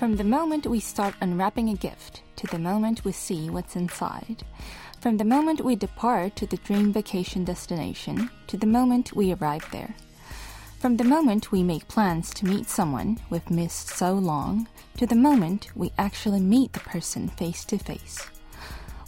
[0.00, 4.44] From the moment we start unwrapping a gift to the moment we see what's inside.
[4.98, 9.70] From the moment we depart to the dream vacation destination to the moment we arrive
[9.72, 9.94] there.
[10.78, 15.14] From the moment we make plans to meet someone we've missed so long to the
[15.14, 18.26] moment we actually meet the person face to face.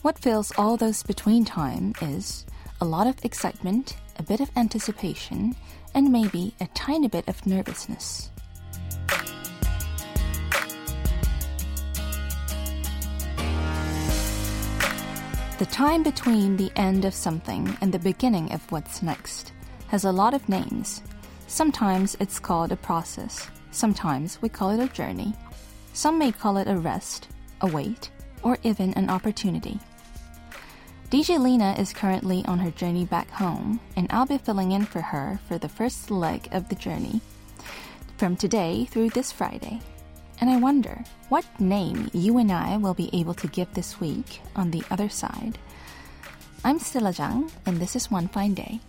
[0.02, 2.45] What fills all those between time is
[2.82, 5.56] a lot of excitement, a bit of anticipation,
[5.95, 8.29] and maybe a tiny bit of nervousness.
[15.62, 19.52] The time between the end of something and the beginning of what's next
[19.87, 21.02] has a lot of names.
[21.47, 25.33] Sometimes it's called a process, sometimes we call it a journey.
[25.93, 27.29] Some may call it a rest,
[27.61, 28.11] a wait,
[28.43, 29.79] or even an opportunity.
[31.13, 35.01] DJ Lena is currently on her journey back home, and I'll be filling in for
[35.01, 37.21] her for the first leg of the journey
[38.16, 39.80] from today through this Friday.
[40.43, 44.40] And I wonder what name you and I will be able to give this week
[44.57, 45.57] on the other side.
[46.65, 48.80] I'm Stella Zhang, and this is One Fine Day.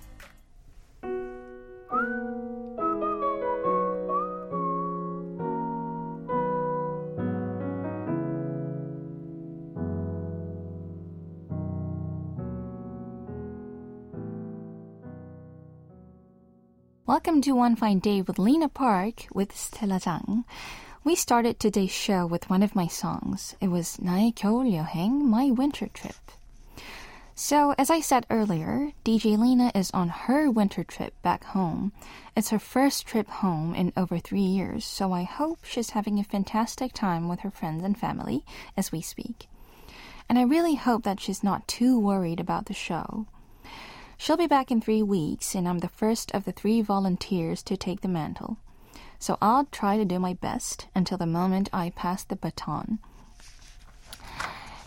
[17.05, 20.45] Welcome to One Fine Day with Lena Park with Stella Zhang.
[21.04, 23.56] We started today's show with one of my songs.
[23.60, 26.32] It was 나의 겨울 여행, my winter trip.
[27.34, 31.92] So, as I said earlier, DJ Lena is on her winter trip back home.
[32.36, 36.24] It's her first trip home in over three years, so I hope she's having a
[36.24, 38.44] fantastic time with her friends and family
[38.76, 39.48] as we speak.
[40.28, 43.26] And I really hope that she's not too worried about the show.
[44.16, 47.76] She'll be back in three weeks, and I'm the first of the three volunteers to
[47.76, 48.58] take the mantle
[49.23, 52.99] so I'll try to do my best until the moment I pass the baton.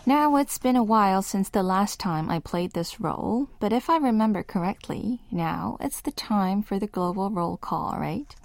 [0.05, 3.89] Now, it's been a while since the last time I played this role, but if
[3.89, 8.35] I remember correctly, now it's the time for the global roll call, right?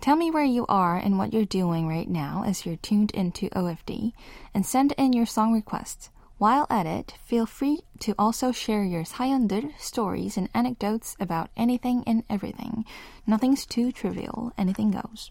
[0.00, 3.48] Tell me where you are and what you're doing right now as you're tuned into
[3.50, 4.14] OFD,
[4.52, 6.10] and send in your song requests.
[6.44, 12.04] While at it, feel free to also share your 사연들, stories, and anecdotes about anything
[12.06, 12.84] and everything.
[13.26, 15.30] Nothing's too trivial, anything goes.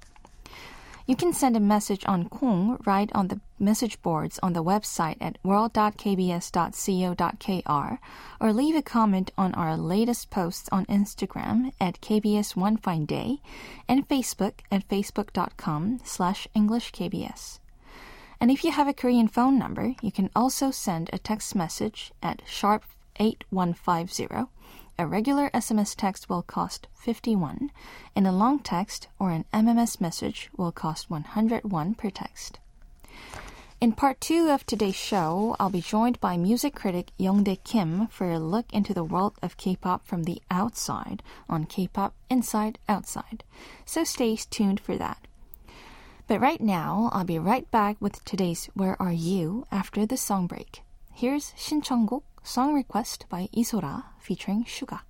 [1.05, 5.17] You can send a message on Kong right on the message boards on the website
[5.21, 7.99] at world.kbs.co.kr
[8.41, 13.37] or leave a comment on our latest posts on Instagram at KBS One Fine Day
[13.87, 17.59] and Facebook at facebook.com slash EnglishKBS.
[18.43, 22.11] And if you have a Korean phone number, you can also send a text message
[22.21, 22.83] at sharp
[23.17, 24.49] 8150.
[24.99, 27.71] A regular SMS text will cost 51,
[28.13, 32.59] and a long text or an MMS message will cost 101 per text.
[33.79, 38.29] In part two of today's show, I'll be joined by music critic Youngdae Kim for
[38.29, 43.45] a look into the world of K-pop from the outside on K-pop Inside Outside.
[43.85, 45.27] So stay tuned for that.
[46.25, 50.47] But right now, I'll be right back with today's Where Are You after the song
[50.47, 50.81] break.
[51.11, 55.01] Here's 신청곡 Song Request by Lee Sora featuring Suga.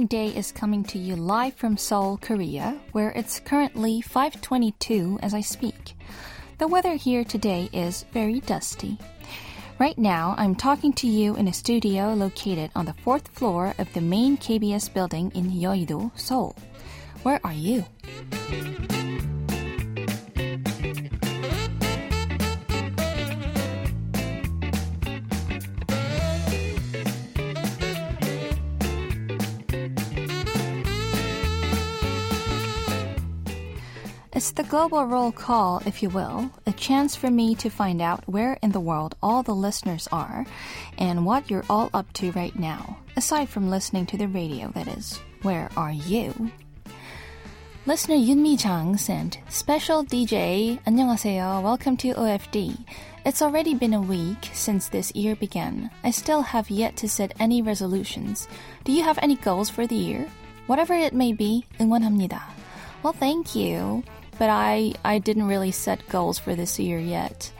[0.00, 5.34] One Day is coming to you live from Seoul, Korea, where it's currently 5:22 as
[5.34, 5.94] I speak.
[6.56, 8.96] The weather here today is very dusty.
[9.78, 13.92] Right now, I'm talking to you in a studio located on the fourth floor of
[13.92, 16.56] the main KBS building in Yeouido, Seoul.
[17.22, 17.84] Where are you?
[34.39, 38.27] It's the global roll call, if you will, a chance for me to find out
[38.27, 40.45] where in the world all the listeners are
[40.97, 44.89] and what you're all up to right now, aside from listening to the radio, that
[44.89, 45.21] is.
[45.41, 46.51] Where are you?
[47.85, 52.75] Listener Yunmi Chang sent, Special DJ, 안녕하세요, welcome to OFD.
[53.25, 55.89] It's already been a week since this year began.
[56.03, 58.47] I still have yet to set any resolutions.
[58.83, 60.27] Do you have any goals for the year?
[60.67, 62.41] Whatever it may be, 응원합니다.
[63.03, 64.03] Well, thank you
[64.40, 67.52] but I, I didn't really set goals for this year yet.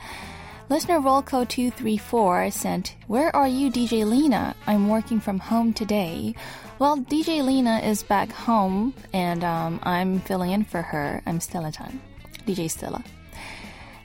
[0.70, 4.56] Listener Volco234 sent, Where are you, DJ Lena?
[4.66, 6.34] I'm working from home today.
[6.78, 11.20] Well, DJ Lena is back home, and um, I'm filling in for her.
[11.26, 11.98] I'm Stella Zhang,
[12.46, 13.04] DJ Stella.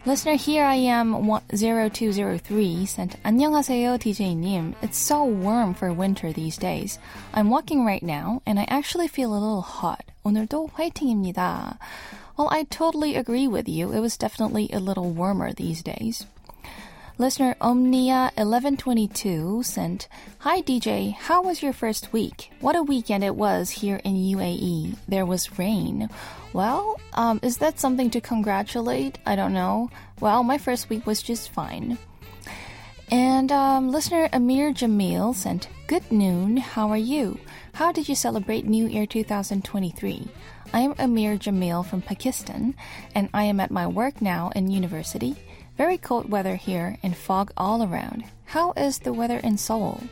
[0.06, 4.76] Listener Here I Am 0203 sent, 안녕하세요, DJ님.
[4.82, 7.00] It's so warm for winter these days.
[7.34, 10.04] I'm walking right now, and I actually feel a little hot.
[10.26, 11.78] 오늘도 화이팅입니다.
[12.38, 13.94] Well, I totally agree with you.
[13.94, 16.26] It was definitely a little warmer these days.
[17.18, 20.10] Listener Omnia1122 sent,
[20.40, 22.52] Hi DJ, how was your first week?
[22.60, 24.98] What a weekend it was here in UAE.
[25.08, 26.10] There was rain.
[26.52, 29.18] Well, um, is that something to congratulate?
[29.26, 29.90] I don't know.
[30.20, 31.98] Well, my first week was just fine.
[33.10, 37.40] And um, listener Amir Jamil sent, Good noon, how are you?
[37.76, 40.28] How did you celebrate New Year 2023?
[40.76, 42.76] I'm Amir Jamil from Pakistan,
[43.16, 45.38] and I am at my work now in university.
[45.78, 48.26] Very cold weather here and fog all around.
[48.44, 50.04] How is the weather in Seoul?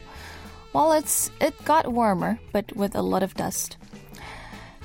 [0.71, 3.75] Well, it's it got warmer, but with a lot of dust.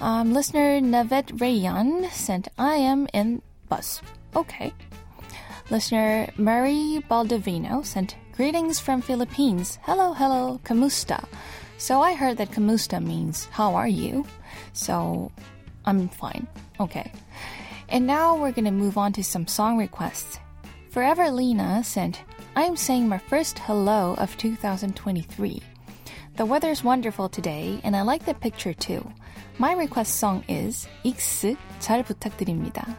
[0.01, 4.03] Um, listener Navet Rayan sent, I am in bus.
[4.35, 4.75] Okay.
[5.71, 9.79] Listener Mary Baldovino sent, greetings from Philippines.
[9.83, 11.25] Hello, hello, kamusta.
[11.77, 14.27] So I heard that kamusta means how are you?
[14.73, 15.31] So
[15.88, 16.48] I'm fine.
[16.80, 17.12] Okay.
[17.90, 20.40] And now we're going to move on to some song requests.
[20.90, 22.22] Forever Lena sent,
[22.56, 25.62] I'm saying my first hello of 2023.
[26.36, 29.08] The weather's wonderful today, and I like the picture too.
[29.60, 32.96] My request song is 익스 잘 부탁드립니다.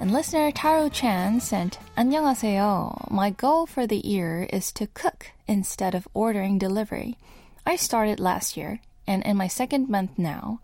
[0.00, 3.10] And listener Taro Chan sent, 안녕하세요.
[3.10, 7.16] My goal for the year is to cook instead of ordering delivery.
[7.64, 10.60] I started last year, and in my second month now,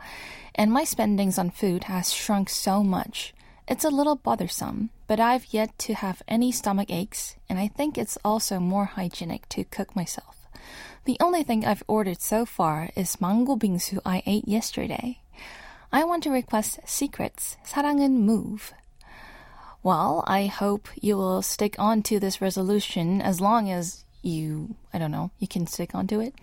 [0.54, 3.34] and my spendings on food has shrunk so much.
[3.68, 7.96] It's a little bothersome, but I've yet to have any stomach aches, and I think
[7.96, 10.48] it's also more hygienic to cook myself.
[11.04, 15.20] The only thing I've ordered so far is mango bingsu I ate yesterday.
[15.92, 18.72] I want to request Secrets, 사랑은 move.
[19.82, 24.98] Well, I hope you will stick on to this resolution as long as you, I
[24.98, 26.34] don't know, you can stick onto it.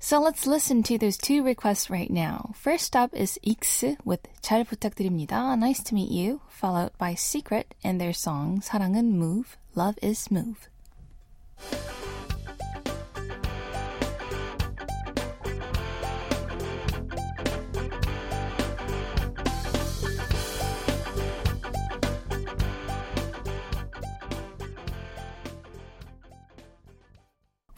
[0.00, 2.52] So let's listen to those two requests right now.
[2.54, 5.56] First up is X with 잘 부탁드립니다.
[5.56, 10.68] Nice to meet you, followed by Secret and their song 사랑은 Move, Love is Move.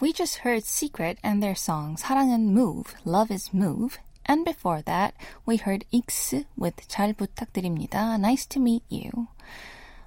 [0.02, 3.98] We just heard Secret and their song 사랑은 Move, Love is Move.
[4.26, 8.16] And before that, we heard X with 잘 부탁드립니다.
[8.16, 9.26] Nice to meet you.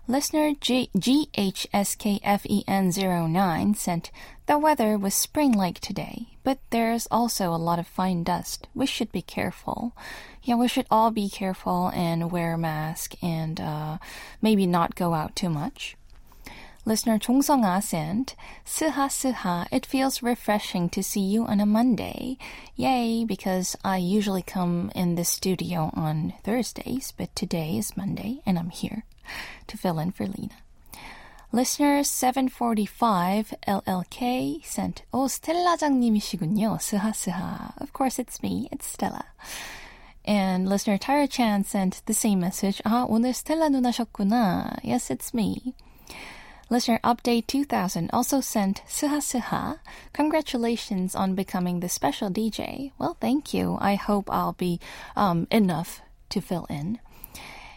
[0.08, 4.12] Listener G- GHSKFEN09 sent,
[4.46, 8.70] The weather was spring-like today, but there's also a lot of fine dust.
[8.74, 9.92] We should be careful.
[10.42, 13.98] Yeah, we should all be careful and wear a mask and uh,
[14.42, 15.98] maybe not go out too much.
[16.86, 18.36] Listener 종성아 sent,
[18.66, 22.40] 스하 스하, it feels refreshing to see you on a Monday.
[22.76, 28.58] Yay, because I usually come in the studio on Thursdays, but today is Monday and
[28.58, 29.04] I'm here
[29.68, 30.58] to fill in for Lena.
[31.54, 36.80] Listener 745 LLK sent, 오, 스텔라장님이시군요.
[36.80, 37.74] 스하 스하.
[37.80, 39.26] Of course it's me, it's Stella.
[40.26, 42.82] And listener Tyra Chan sent the same message.
[42.86, 44.78] 아, 오늘 스텔라 누나셨구나.
[44.84, 45.76] Yes, it's me.
[46.69, 49.79] Listener Update 2000 also sent Suha Suha.
[50.13, 52.91] Congratulations on becoming the special DJ.
[52.99, 53.79] Well, thank you.
[53.81, 54.81] I hope I'll be
[55.15, 56.99] um, enough to fill in.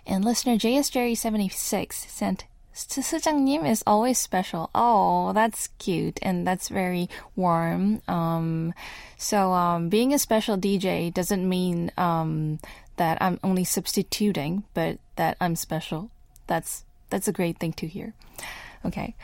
[0.07, 4.71] And listener JSJerry76 sent sujangnim is always special.
[4.73, 8.01] Oh, that's cute and that's very warm.
[8.07, 8.73] Um,
[9.17, 12.59] so um, being a special DJ doesn't mean um,
[12.95, 16.09] that I'm only substituting, but that I'm special.
[16.47, 18.13] That's that's a great thing to hear.
[18.85, 19.15] Okay.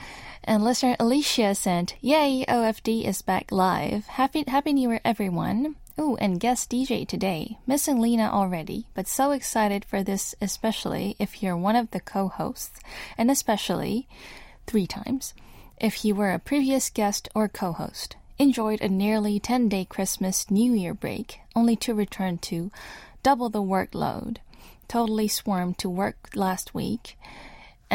[0.44, 4.08] And listener Alicia sent, Yay, OFD is back live.
[4.08, 5.76] Happy Happy New Year, everyone.
[5.98, 7.58] Ooh, and guest DJ today.
[7.66, 12.28] Missing Lena already, but so excited for this, especially if you're one of the co
[12.28, 12.80] hosts,
[13.18, 14.08] and especially
[14.68, 15.34] three times
[15.80, 18.18] if you were a previous guest or co host.
[18.38, 22.70] Enjoyed a nearly 10 day Christmas New Year break, only to return to
[23.24, 24.38] double the workload.
[24.90, 27.18] Totally swarmed to work last week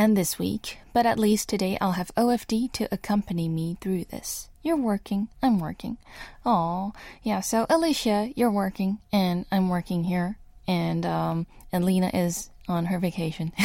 [0.00, 4.48] and this week, but at least today I'll have OFD to accompany me through this.
[4.62, 5.98] You're working, I'm working.
[6.42, 12.48] Oh, yeah, so Alicia, you're working, and I'm working here, and, um, and Lena is
[12.66, 13.52] on her vacation.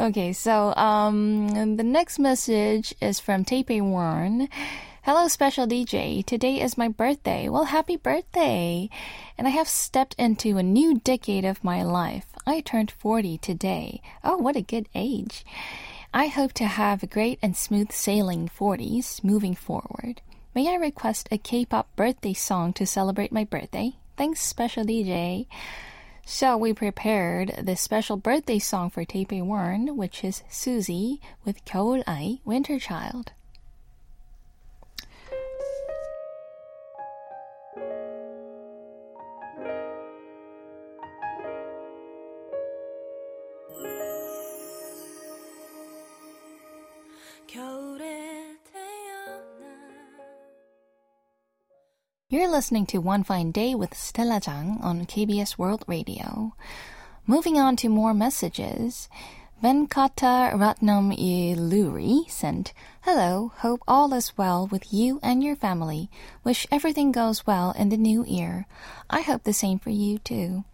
[0.00, 4.48] Okay, so um, the next message is from Taipei Warren.
[5.02, 6.24] Hello, special DJ.
[6.24, 7.48] Today is my birthday.
[7.48, 8.90] Well, happy birthday!
[9.36, 12.26] And I have stepped into a new decade of my life.
[12.48, 14.00] I turned 40 today.
[14.24, 15.44] Oh, what a good age!
[16.14, 20.22] I hope to have a great and smooth sailing 40s moving forward.
[20.54, 23.96] May I request a K pop birthday song to celebrate my birthday?
[24.16, 25.46] Thanks, special DJ.
[26.24, 32.02] So we prepared the special birthday song for Taipei Warren, which is Suzy with Kowul
[32.06, 33.32] Ai, Winter Child.
[52.48, 56.54] You're listening to One Fine Day with Stella Zhang on KBS World Radio.
[57.26, 59.10] Moving on to more messages.
[59.62, 66.08] Venkata Ratnam Iluri sent, Hello, hope all is well with you and your family.
[66.42, 68.66] Wish everything goes well in the new year.
[69.10, 70.64] I hope the same for you too.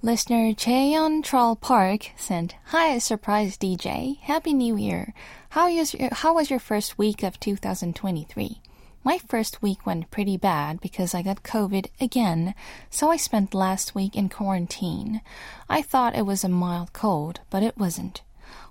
[0.00, 4.20] Listener Cheon Troll Park sent, Hi, surprise DJ.
[4.20, 5.12] Happy New Year.
[5.50, 8.60] How, is your, how was your first week of 2023?
[9.04, 12.54] My first week went pretty bad because I got COVID again,
[12.90, 15.22] so I spent last week in quarantine.
[15.68, 18.22] I thought it was a mild cold, but it wasn't.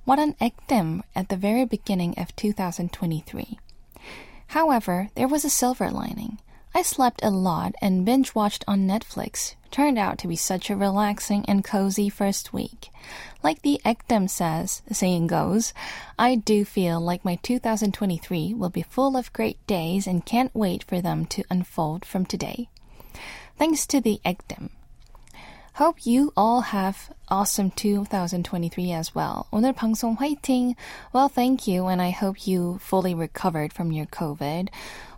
[0.06, 3.60] What an ekdem at the very beginning of 2023.
[4.48, 6.40] However, there was a silver lining.
[6.77, 9.55] I slept a lot and binge watched on Netflix.
[9.71, 12.89] Turned out to be such a relaxing and cozy first week.
[13.43, 15.75] Like the Ekdem says, the saying goes,
[16.19, 20.83] I do feel like my 2023 will be full of great days and can't wait
[20.85, 22.69] for them to unfold from today.
[23.59, 24.71] Thanks to the Ekdem.
[25.77, 29.47] Hope you all have awesome 2023 as well.
[29.51, 30.75] 오늘 방송 화이팅!
[31.15, 34.69] Well, thank you, and I hope you fully recovered from your COVID.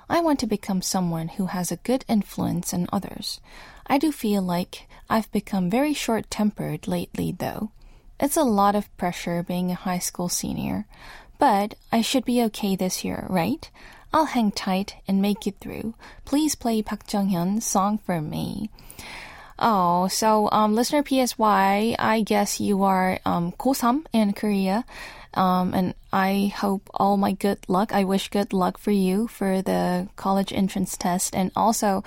[0.09, 3.39] I want to become someone who has a good influence on others.
[3.85, 7.69] I do feel like I've become very short tempered lately, though.
[8.19, 10.85] It's a lot of pressure being a high school senior,
[11.37, 13.69] but I should be okay this year, right?
[14.11, 15.93] I'll hang tight and make it through.
[16.25, 18.71] Please play Park Jung-hyun's song for me.
[19.59, 24.85] Oh, so um, listener PSY, I guess you are um, Ko-sam in Korea.
[25.33, 27.93] Um, and I hope all my good luck.
[27.93, 31.35] I wish good luck for you for the college entrance test.
[31.35, 32.03] And also,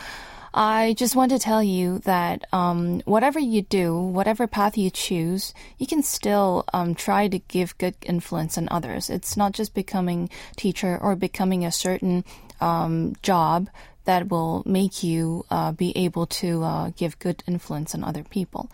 [0.55, 5.55] I just want to tell you that um, whatever you do, whatever path you choose,
[5.79, 9.09] you can still um, try to give good influence on others.
[9.09, 12.25] It's not just becoming teacher or becoming a certain
[12.61, 13.69] um, job
[14.05, 18.71] that will make you uh, be able to uh, give good influence on other people.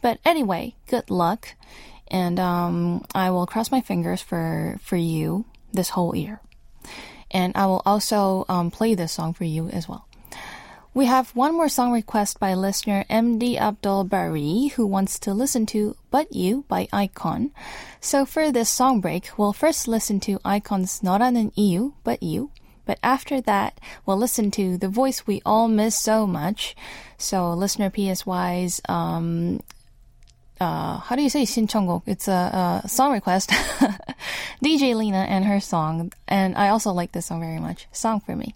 [0.00, 1.56] But anyway, good luck
[2.10, 6.40] and um, I will cross my fingers for, for you this whole year.
[7.30, 10.08] And I will also um, play this song for you as well.
[10.94, 15.64] We have one more song request by listener MD Abdul Bari, who wants to listen
[15.66, 17.52] to But You by iKON.
[18.00, 22.50] So for this song break, we'll first listen to iKON's "Not an IU, But You.
[22.84, 26.74] But after that, we'll listen to the voice we all miss so much.
[27.18, 29.60] So listener PSY's um,
[30.59, 32.03] uh, how do you say 신청곡?
[32.05, 33.49] It's a, a song request.
[34.63, 37.87] DJ Lena and her song, and I also like this song very much.
[37.91, 38.55] Song for me.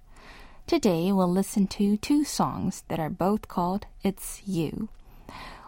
[0.67, 4.87] Today we'll listen to two songs that are both called It's You.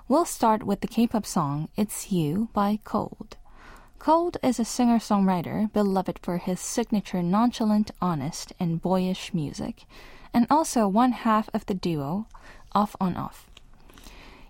[0.07, 3.35] We'll start with the K pop song It's You by Colde.
[3.99, 9.85] Colde is a singer songwriter beloved for his signature nonchalant, honest, and boyish music,
[10.33, 12.27] and also one half of the duo
[12.73, 13.49] Off on Off.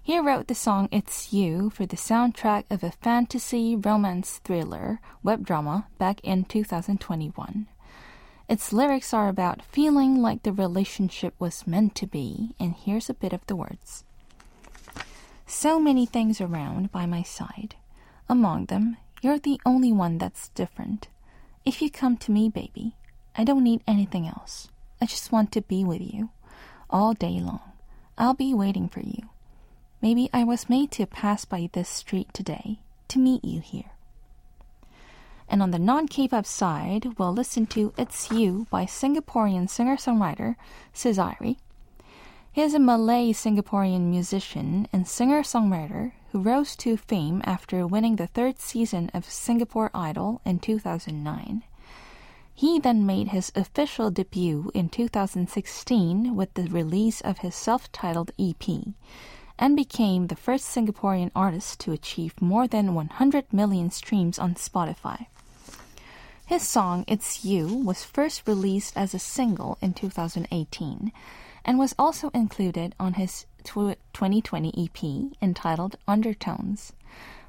[0.01, 5.45] He wrote the song It's You for the soundtrack of a fantasy romance thriller web
[5.45, 7.67] drama back in 2021.
[8.49, 13.13] Its lyrics are about feeling like the relationship was meant to be, and here's a
[13.13, 14.03] bit of the words.
[15.47, 17.75] So many things around by my side.
[18.27, 21.07] Among them, you're the only one that's different.
[21.65, 22.95] If you come to me, baby,
[23.37, 24.67] I don't need anything else.
[24.99, 26.29] I just want to be with you
[26.89, 27.61] all day long.
[28.17, 29.29] I'll be waiting for you.
[30.01, 33.92] Maybe I was made to pass by this street today to meet you here.
[35.53, 39.97] And on the non K pop side, we'll listen to It's You by Singaporean singer
[39.97, 40.55] songwriter
[40.95, 41.57] Sezairi.
[42.51, 48.15] He is a Malay Singaporean musician and singer songwriter who rose to fame after winning
[48.15, 51.61] the third season of Singapore Idol in 2009.
[52.55, 58.31] He then made his official debut in 2016 with the release of his self titled
[58.39, 58.67] EP
[59.59, 65.27] and became the first Singaporean artist to achieve more than 100 million streams on Spotify.
[66.45, 71.13] His song It's You was first released as a single in 2018
[71.63, 76.91] and was also included on his 2020 EP entitled Undertones.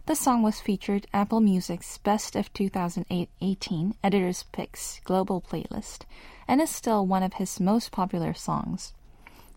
[0.07, 6.02] The song was featured Apple Music's Best of 2018 Editor's Picks global playlist
[6.46, 8.92] and is still one of his most popular songs.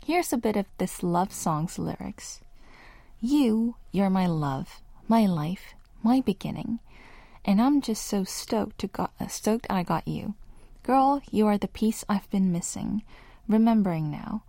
[0.04, 2.41] Here's a bit of this love song's lyrics.
[3.21, 6.80] You, you're my love, my life, my beginning,
[7.47, 10.36] and I'm just so stoked to got, stoked I got you.
[10.83, 13.03] Girl, you are the piece I've been missing.
[13.47, 14.43] Remembering now,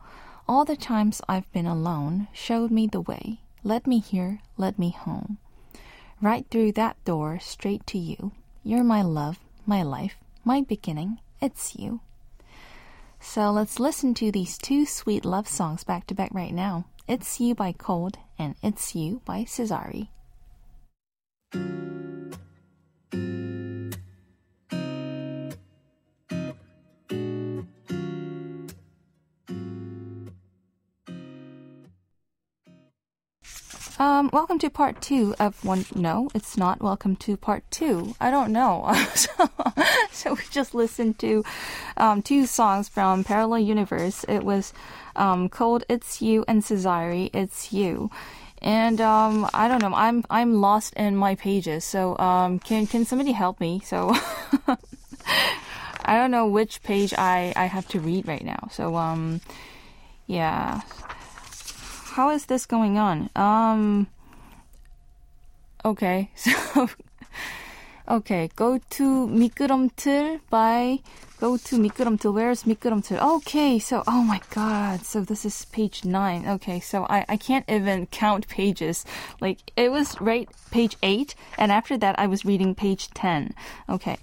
[0.49, 4.91] all the times I've been alone showed me the way, led me here, led me
[4.91, 5.39] home.
[6.21, 8.33] Right through that door, straight to you.
[8.65, 11.21] You're my love, my life, my beginning.
[11.41, 12.01] It's you.
[13.21, 16.87] So let's listen to these two sweet love songs back to back right now.
[17.07, 20.09] It's You by Colde and It's You by Sezairi.
[33.99, 35.85] Um, welcome to part two of one.
[35.93, 36.81] No, it's not.
[36.81, 38.15] Welcome to part two.
[38.21, 38.95] I don't know.
[39.17, 39.51] so,
[40.13, 41.43] so, we just listened to
[41.97, 44.25] um, two songs from Parallel Universe.
[44.29, 44.73] It was
[45.17, 45.51] um,
[45.89, 47.31] "It's You" and Sezairi.
[47.35, 48.09] "It's You."
[48.63, 49.93] And um, I don't know.
[49.93, 51.85] I'm I'm lost in my pages.
[51.85, 53.81] So um, can can somebody help me?
[53.85, 54.15] So
[56.05, 58.69] I don't know which page I I have to read right now.
[58.71, 59.41] So um,
[60.29, 60.83] yeah
[62.16, 63.30] how is this going on?
[63.36, 64.08] Um.
[65.86, 66.88] Okay, so
[68.08, 71.00] okay, go to 미끄럼틀 by
[71.42, 72.34] go to 미끄럼틀.
[72.34, 73.20] Where's 미끄럼틀?
[73.20, 76.48] Okay, so oh my god, so this is page nine.
[76.48, 79.04] Okay, so I I can't even count pages.
[79.42, 83.54] Like it was right page eight, and after that I was reading page ten.
[83.90, 84.16] Okay.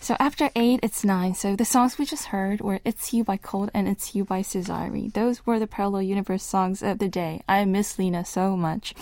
[0.00, 1.34] So after eight, it's nine.
[1.34, 4.42] So the songs we just heard were It's You by Colde and It's You by
[4.42, 5.12] Sezairi.
[5.12, 7.42] Those were the Parallel Universe songs of the day.
[7.48, 8.94] I miss Lena so much.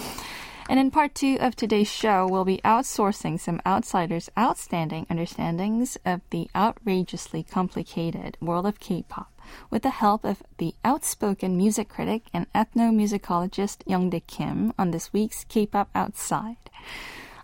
[0.69, 6.23] And in part two of today's show, we'll be outsourcing some outsiders' outstanding understandings of
[6.31, 9.33] the outrageously complicated world of K-pop
[9.71, 15.45] with the help of the outspoken music critic and ethnomusicologist Youngdae Kim on this week's
[15.45, 16.57] K-pop Outside.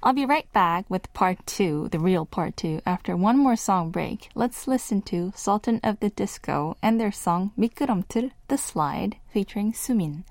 [0.03, 3.91] I'll be right back with part two, the real part two, after one more song
[3.91, 4.29] break.
[4.35, 10.23] Let's listen to Sultan of the Disco and their song 미끄럼틀, The Slide, featuring Sumin.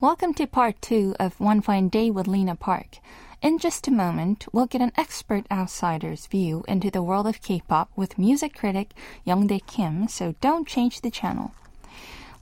[0.00, 2.98] Welcome to part two of One Fine Day with Lena Park.
[3.42, 7.90] In just a moment, we'll get an expert outsider's view into the world of K-pop
[7.94, 8.94] with music critic
[9.26, 11.52] Youngdae Kim, so don't change the channel.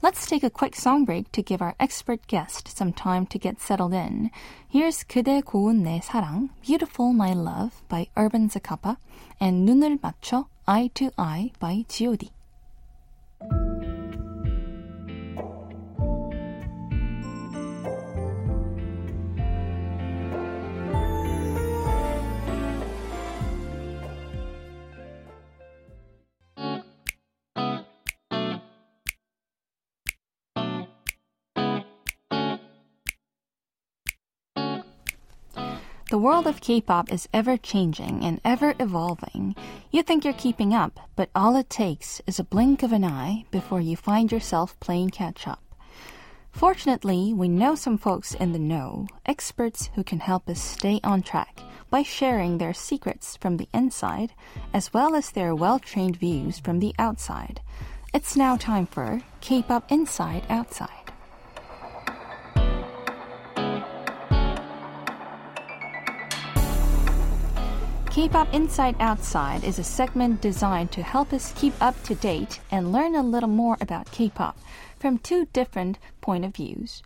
[0.01, 3.59] Let's take a quick song break to give our expert guest some time to get
[3.59, 4.29] settled in.
[4.67, 8.97] Here's 그대 고운 내 사랑, Beautiful My Love by Urban Zacapa,
[9.39, 12.29] and 눈을 맞춰 Eye to Eye by G.O.D.
[36.12, 39.56] The world of K-pop is ever changing and ever evolving.
[39.90, 43.46] You think you're keeping up, but all it takes is a blink of an eye
[43.50, 45.62] before you find yourself playing catch up.
[46.50, 51.22] Fortunately, we know some folks in the know, experts who can help us stay on
[51.22, 54.34] track by sharing their secrets from the inside
[54.74, 57.62] as well as their well-trained views from the outside.
[58.12, 61.01] It's now time for K-pop Inside Outside.
[68.12, 72.92] K-pop Inside Outside is a segment designed to help us keep up to date and
[72.92, 74.58] learn a little more about K-pop
[74.98, 77.02] from two different point of views.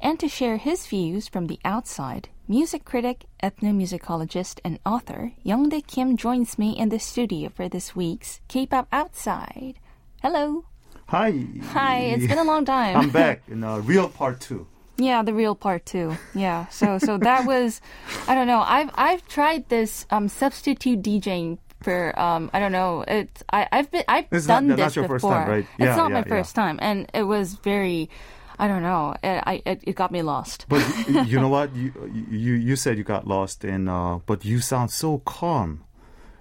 [0.00, 6.16] And to share his views from the outside, music critic, ethnomusicologist, and author Youngdae Kim
[6.16, 9.74] joins me in the studio for this week's K-pop Outside.
[10.22, 10.64] Hello.
[11.06, 11.46] Hi.
[11.70, 12.96] Hi, it's been a long time.
[12.96, 14.66] I'm back in uh, real part two.
[14.98, 16.16] Yeah, the real part too.
[16.34, 16.66] Yeah.
[16.68, 17.80] So so that was
[18.26, 18.60] I don't know.
[18.66, 23.04] I've I've tried this um substitute DJing for um I don't know.
[23.06, 25.08] It's I I've been I've It's done not- this before.
[25.08, 25.66] first time, right?
[25.78, 28.10] It's Yeah, not my yeah, first time and it was very
[28.58, 29.14] I don't know.
[29.22, 30.66] It, I it, it got me lost.
[30.68, 30.82] But
[31.30, 31.76] you know what?
[31.76, 31.92] You
[32.28, 35.84] you you said you got lost in, uh, but you sound so calm.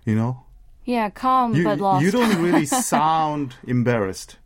[0.04, 0.42] You know,
[0.84, 2.02] Yeah, calm you but lost.
[2.04, 4.38] you don't really sound embarrassed.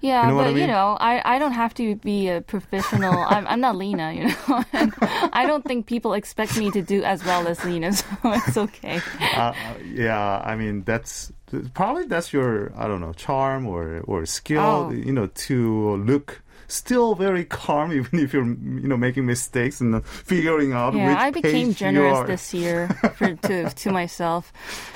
[0.00, 3.18] Yeah, you know but I you know, I I don't have to be a professional.
[3.28, 4.64] I'm I'm not Lena, you know.
[4.72, 4.94] And
[5.32, 9.00] I don't think people expect me to do as well as Lena, so it's okay.
[9.34, 9.52] Uh,
[9.84, 11.32] yeah, I mean that's
[11.74, 14.60] probably that's your I don't know charm or or skill.
[14.60, 14.90] Oh.
[14.90, 20.04] You know to look still very calm even if you're you know making mistakes and
[20.06, 24.52] figuring out Yeah, I became generous this year for, to to myself.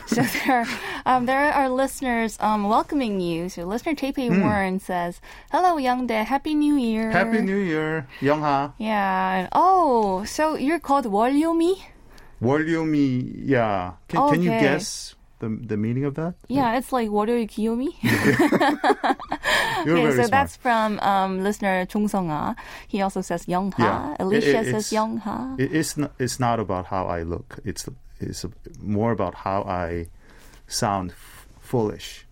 [0.06, 0.66] So there,
[1.06, 3.48] um, there are listeners um, welcoming you.
[3.48, 8.72] So listener Taipei Warren says, "Hello, Youngdae, Happy New Year." Happy New Year, Youngha.
[8.78, 9.34] Yeah.
[9.36, 11.80] and- Oh, so you're called Wolyomi?
[12.42, 13.92] Wolyomi, yeah.
[14.08, 16.34] Can, can you guess the the meaning of that?
[16.48, 17.90] Yeah, it's like Wolyo Kiyomi.
[19.84, 20.30] You're okay, so smart.
[20.30, 22.54] that's from um, listener Chung Sung-ha.
[22.86, 23.78] He also says Youngha.
[23.78, 24.16] Yeah.
[24.22, 25.56] Alicia It- it- says Young Ha.
[25.58, 26.12] It- it's not.
[26.18, 27.58] It's not about how I look.
[27.64, 27.88] It's
[28.20, 28.46] it's
[28.80, 30.06] more about how I
[30.68, 32.24] sound f- foolish.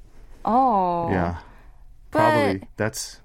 [0.44, 1.10] oh.
[1.10, 1.34] Yeah,
[2.10, 3.20] But- probably that's.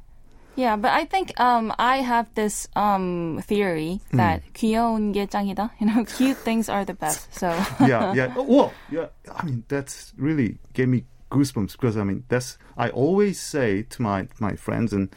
[0.56, 4.16] Yeah, but I think um, I have this um, theory Hmm.
[4.18, 5.70] that 귀여운 게 짱이다.
[5.80, 7.32] You know, cute things are the best.
[7.32, 7.48] So
[7.80, 8.34] Yeah, yeah.
[8.36, 9.06] Oh, whoa, yeah.
[9.32, 14.02] I mean, that's really gave me goosebumps because I mean, that's I always say to
[14.02, 15.08] my my friends and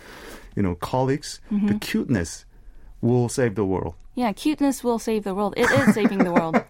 [0.56, 1.67] you know colleagues, Mm-hmm.
[1.67, 2.46] the cuteness
[3.02, 3.96] will save the world.
[4.15, 5.56] yeah, cuteness will save the world.
[5.58, 6.62] It is saving the world.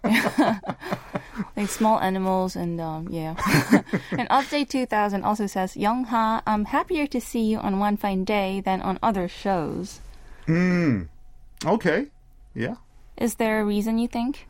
[1.56, 3.34] like small animals and um, yeah.
[4.12, 8.24] and update 2000 also says, Young Ha, I'm happier to see you on one fine
[8.24, 10.00] day than on other shows.
[10.46, 11.02] Hmm.
[11.64, 12.06] Okay.
[12.54, 12.76] Yeah.
[13.16, 14.46] Is there a reason you think?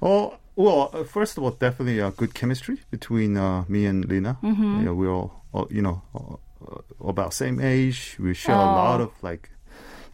[0.00, 4.36] Oh, well, uh, first of all, definitely a good chemistry between uh, me and Lena.
[4.42, 4.78] Mm-hmm.
[4.78, 6.34] You know, we're all, all you know, uh,
[6.70, 8.16] uh, about same age.
[8.20, 8.64] We share a Oh.
[8.76, 9.48] lot of like,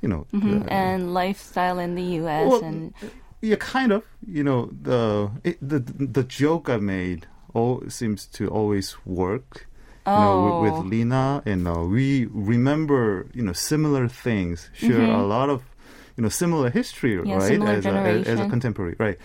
[0.01, 2.49] you know, uh, and lifestyle in the U.S.
[2.49, 2.95] well, and
[3.40, 4.03] yeah, kind of.
[4.27, 9.66] You know, the it, the the joke I made all seems to always work.
[10.14, 10.44] You know, Oh.
[10.44, 14.70] with, with Lena, and uh, we remember, you know, similar things.
[14.72, 15.61] Share a lot of,
[16.16, 17.29] you know, similar history, Mm-hmm.
[17.29, 17.48] Yeah, right?
[17.48, 17.90] similar as, a,
[18.33, 19.18] as a contemporary, right?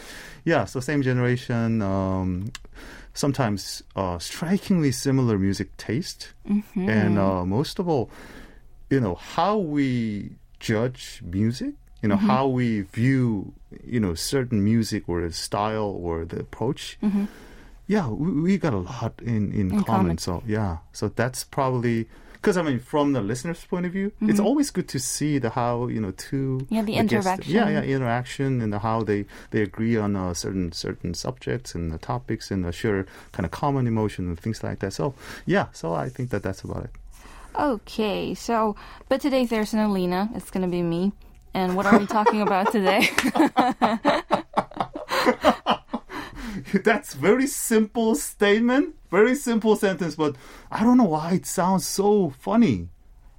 [0.44, 1.82] Yeah, so same generation.
[1.82, 2.52] Um,
[3.14, 6.90] sometimes uh, strikingly similar music taste, Mm-hmm.
[6.90, 8.10] and uh, most of all,
[8.90, 11.76] you know, how we judge music.
[12.02, 12.28] You know Mm-hmm.
[12.28, 16.98] how we view, you know, certain music or the style or the approach
[17.86, 19.84] yeah, we, we got a lot in, in, In common.
[19.86, 20.18] common.
[20.18, 24.40] So yeah, so that's probably because I mean, from the listener's point of view, it's
[24.40, 26.74] always good to see the how you know two Mm-hmm.
[26.76, 27.54] Yeah, the guests- interaction.
[27.54, 31.98] yeah, yeah, interaction and how they they agree on uh, certain certain subjects and the
[31.98, 34.94] topics and uh, share kind of common emotion and things like that.
[34.94, 35.14] So
[35.46, 36.92] yeah, so I think that that's about it.
[37.60, 38.76] Okay, so
[39.10, 40.30] but today there's no Lena.
[40.36, 41.12] It's gonna be me.
[41.55, 43.09] And what are we talking about today?
[46.85, 50.37] That's very simple statement, very simple sentence, but
[50.71, 52.89] I don't know why it sounds so funny.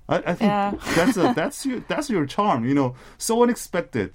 [0.08, 0.74] I, I think Yeah.
[0.96, 4.14] that's a, that's your that's your charm, you know, so unexpected.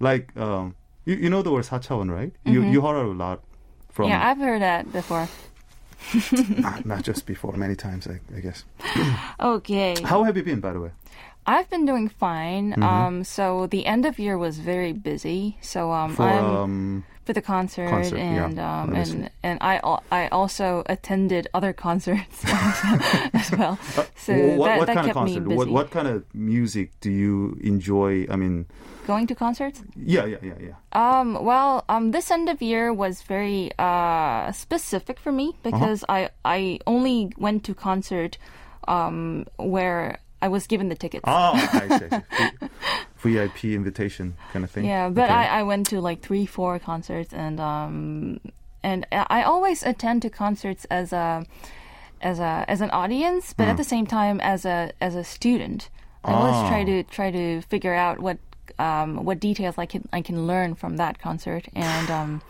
[0.00, 2.32] Like um, you, you know the word 사차원, right?
[2.44, 3.42] You you heard it a lot
[3.90, 4.12] from Mm-hmm.
[4.20, 5.28] yeah, I've heard that before.
[6.60, 8.64] not, not just before, many times, I, I guess.
[9.40, 9.96] Okay.
[10.04, 10.90] How have you been, by the way?
[11.49, 12.71] I've been doing fine.
[12.77, 12.83] Mm-hmm.
[12.83, 15.57] Um, so the end of year was very busy.
[15.61, 18.45] So um, For I'm um, for the concert, Concert, yeah.
[18.45, 19.73] and um, Let me and and I
[20.11, 22.37] I also attended other concerts
[23.33, 23.77] as well.
[24.15, 25.49] So wh- what, that, what that kind of kept me concert?
[25.49, 25.57] busy.
[25.57, 28.25] What what kind of music do you enjoy?
[28.29, 28.65] I mean,
[29.09, 29.81] Going to concerts?
[29.97, 30.75] yeah, yeah, yeah, yeah.
[30.93, 35.69] Um, well, um, this end of year was very uh, specific for me Uh-huh.
[35.69, 38.37] because I I only went to concert
[38.87, 41.23] um, where I was given the tickets.
[41.27, 42.67] Oh, I see.
[43.29, 44.85] VIP invitation kind of thing.
[44.85, 45.33] Yeah, but Okay.
[45.33, 48.39] I, I went to like three, four concerts, and um,
[48.81, 51.45] and I always attend to concerts as a
[52.21, 55.89] as a as an audience, but at the same time as a as a student.
[56.23, 56.69] I always Ah.
[56.69, 58.37] try to try to figure out what
[58.77, 62.41] um, what details I can I can learn from that concert and um,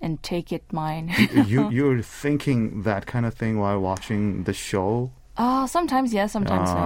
[0.00, 1.12] and take it mine.
[1.46, 5.10] you you're thinking that kind of thing while watching the show.
[5.38, 6.82] Oh, sometimes yes, sometimes no.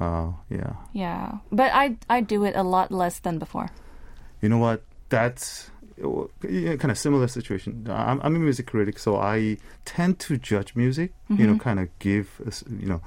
[0.00, 0.72] Uh, uh, yeah.
[0.92, 3.70] Yeah, but I I do it a lot less than before.
[4.42, 4.82] You know what?
[5.08, 7.86] That's kind of similar situation.
[7.88, 11.12] I'm, I'm a music critic, so I tend to judge music.
[11.28, 11.52] You Mm-hmm.
[11.52, 12.26] know, kind of give
[12.80, 13.00] you know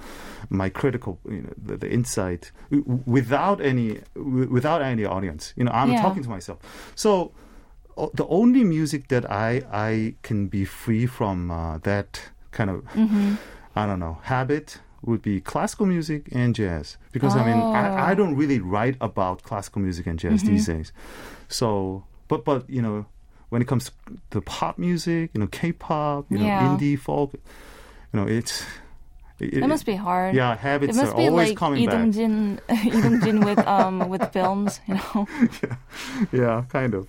[0.49, 2.51] my critical, you know, the, the insight
[3.05, 5.53] without any without any audience.
[5.57, 6.01] You know, I'm Yeah.
[6.01, 6.59] talking to myself.
[6.95, 7.31] So
[8.13, 13.35] the only music that I I can be free from uh, that kind of Mm-hmm.
[13.77, 17.71] I don't know habit would be classical music and jazz because I mean Oh.
[17.81, 20.51] I, I don't really write about classical music and jazz Mm-hmm.
[20.51, 20.91] these days.
[21.47, 23.05] So, but but you know,
[23.49, 23.91] when it comes
[24.31, 27.31] to pop music, you know, K-pop, you know, indie folk,
[28.11, 28.65] you know, it's
[29.39, 30.33] it, It must be hard.
[30.35, 31.93] yeah, It habits must are be always like coming back.
[31.95, 35.27] Idungjin, Idungjin with um with films, you know.
[36.33, 37.07] Yeah, kind of.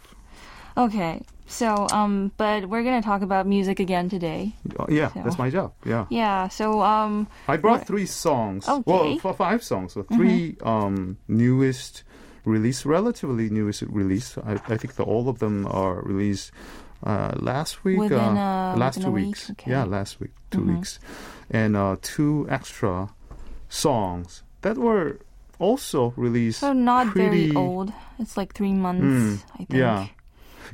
[0.77, 4.55] Okay, so um, but we're gonna talk about music again today.
[4.79, 5.73] Uh, Yeah, So- that's my job.
[5.85, 6.07] Yeah.
[6.11, 6.49] Yeah.
[6.49, 8.69] So um, I brought three songs.
[8.69, 8.83] Okay.
[8.87, 9.95] Well, for five songs.
[9.95, 12.05] So 3 um, newest
[12.45, 14.39] release, relatively newest release.
[14.39, 16.53] I, I think that all of them are released
[17.05, 17.99] uh, last week.
[17.99, 19.27] Within, uh, uh, last two a week?
[19.27, 19.51] weeks.
[19.51, 19.71] Okay.
[19.71, 20.75] Yeah, last week, 2 Mhm.
[20.77, 20.99] weeks,
[21.51, 23.09] and uh, two extra
[23.69, 25.19] songs that were
[25.59, 26.61] also released.
[26.61, 27.93] so not pretty- very old.
[28.19, 29.73] It's like three months, I think.
[29.75, 30.07] yeah.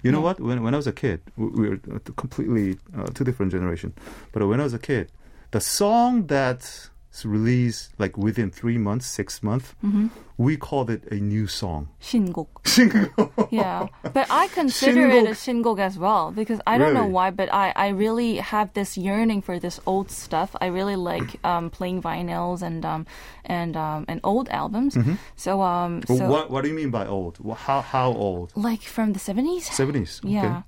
[0.02, 0.40] You know what?
[0.40, 1.76] When when I was a kid, we, we were
[2.16, 3.94] completely uh, two different generation.
[4.32, 5.10] But when I was a kid,
[5.50, 6.90] the song that's
[7.22, 11.88] released like within three months, six months, hmm we called it a new song.
[12.00, 12.48] Shinggok.
[13.52, 17.52] yeah, but I consider it a shinggok as well because I don't know why, but
[17.52, 20.56] I, I really have this yearning for this old stuff.
[20.60, 23.06] I really like um, playing vinyls and um
[23.44, 24.98] and um and old albums.
[25.36, 27.38] So um so what what do you mean by old?
[27.56, 28.52] How how old?
[28.56, 29.70] like from the seventies.
[29.70, 30.20] Seventies.
[30.24, 30.32] Okay.
[30.34, 30.62] Yeah.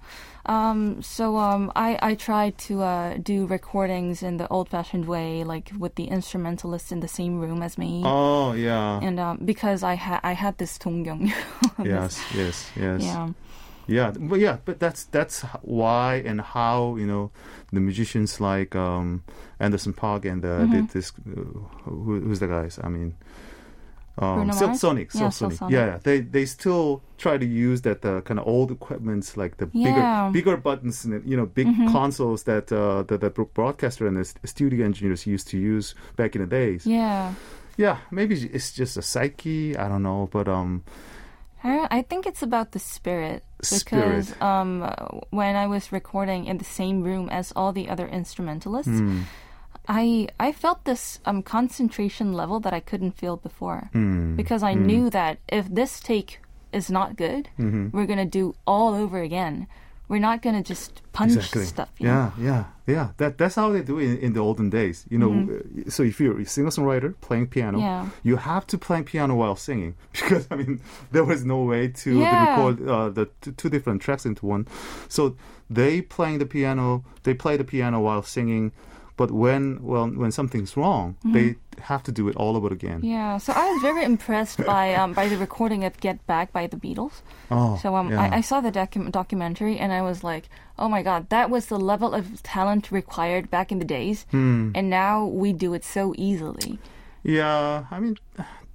[0.46, 5.42] Um, so um, I, I try to uh, do recordings in the old fashioned way,
[5.44, 8.02] like with the instrumentalist in the same room as me.
[8.04, 9.00] Oh yeah.
[9.02, 11.32] And um, because I had I had this 동경.
[11.84, 12.22] yes.
[12.34, 12.70] Yes.
[12.76, 13.02] Yes.
[13.02, 13.28] Yeah.
[13.88, 17.30] Yeah, but yeah, but that's that's why and how you know
[17.72, 19.22] the musicians like um,
[19.60, 20.72] Anderson .Paak and uh, Mm-hmm.
[20.72, 21.12] did this.
[21.22, 21.42] Uh,
[21.84, 22.80] who, who's the guys?
[22.82, 23.14] I mean,
[24.18, 24.74] um, Silk?
[24.76, 25.58] Sonic, Yeah, Silk Silk Sonic.
[25.58, 25.72] Sonic.
[25.74, 29.56] Yeah, yeah, they they still try to use that uh, kind of old equipments like
[29.58, 29.90] the Yeah.
[29.92, 30.32] Mm-hmm.
[30.32, 34.24] bigger bigger buttons and you know big consoles that uh, that the broadcaster and the
[34.46, 36.86] studio engineers used to use back in the days.
[36.86, 37.34] Yeah.
[37.78, 39.76] Yeah, maybe it's just a psyche.
[39.76, 40.82] I don't know, but um,
[41.62, 43.82] I I think it's about the spirit Spirit.
[43.84, 44.80] because um,
[45.30, 49.22] when I was recording in the same room as all the other instrumentalists, hmm,
[49.88, 54.74] I I felt this um, concentration level that I couldn't feel before hmm, because I
[54.74, 56.40] knew that if this take
[56.72, 57.96] is not good, Mm-hmm.
[57.96, 59.66] we're gonna do all over again.
[60.08, 61.64] We're not gonna just punch exactly.
[61.64, 61.90] stuff.
[61.98, 62.32] You know?
[62.38, 63.08] Yeah, yeah, yeah.
[63.16, 65.04] That that's how they do it in, in the olden days.
[65.10, 67.86] You know, uh, so if you're a singer songwriter playing piano, Mm-hmm.
[67.86, 68.08] Yeah.
[68.22, 72.10] you have to play piano while singing because I mean there was no way to,
[72.12, 72.50] to Yeah.
[72.50, 74.66] record uh, the t- two different tracks into one.
[75.08, 75.36] So
[75.70, 78.72] they playing the piano, they play the piano while singing.
[79.16, 82.98] But when well when something's wrong, they have to do it all over again.
[82.98, 83.06] Mm-hmm.
[83.16, 86.66] Yeah, so I was very impressed by um, by the recording of "Get Back" by
[86.66, 87.22] the Beatles.
[87.50, 88.20] Oh, So um, yeah.
[88.20, 90.48] I, I saw the docu- documentary and I was like,
[90.78, 94.72] oh my god, that was the level of talent required back in the days, Hmm.
[94.74, 96.78] and now we do it so easily.
[97.24, 98.18] Yeah, I mean,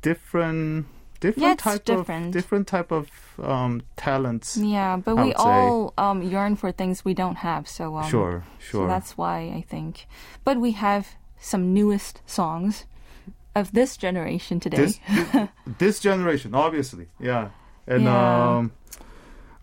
[0.02, 0.86] different,
[1.22, 2.28] different Yeah, type different.
[2.28, 3.08] of different type of
[3.40, 4.58] um, talents.
[4.58, 7.70] Yeah, but I we all um, yearn for things we don't have.
[7.70, 8.88] So um, Sure, So sure.
[8.92, 10.06] that's why I think.
[10.44, 12.86] But we have some newest songs
[13.56, 14.78] of this generation today.
[14.78, 15.00] this
[15.80, 17.50] this generation, obviously, yeah.
[17.88, 18.58] And Yeah.
[18.58, 18.72] um,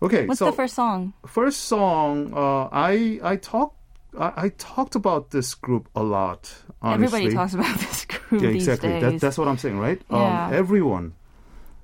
[0.01, 1.13] okay, What's so the first song?
[1.27, 3.75] first song, uh, I I talked
[4.17, 6.51] I, I talked about this group a lot.
[6.81, 7.05] Honestly.
[7.05, 8.99] Everybody talks about this group Yeah, exactly.
[8.99, 10.01] That, that's what I'm saying, right?
[10.09, 10.47] Yeah.
[10.47, 11.13] Um, everyone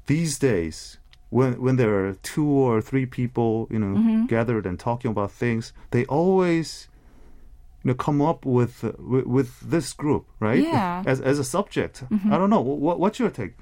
[0.08, 0.98] these days,
[1.30, 4.26] when when there are two or three people, you know, Mm-hmm.
[4.28, 6.88] gathered and talking about things, they always,
[7.84, 10.62] you know, come up with uh, with, with this group, right?
[10.64, 11.00] Yeah.
[11.02, 11.10] Mm-hmm.
[11.12, 12.04] As as a subject.
[12.32, 12.62] I don't know.
[12.62, 13.54] What, what's your take?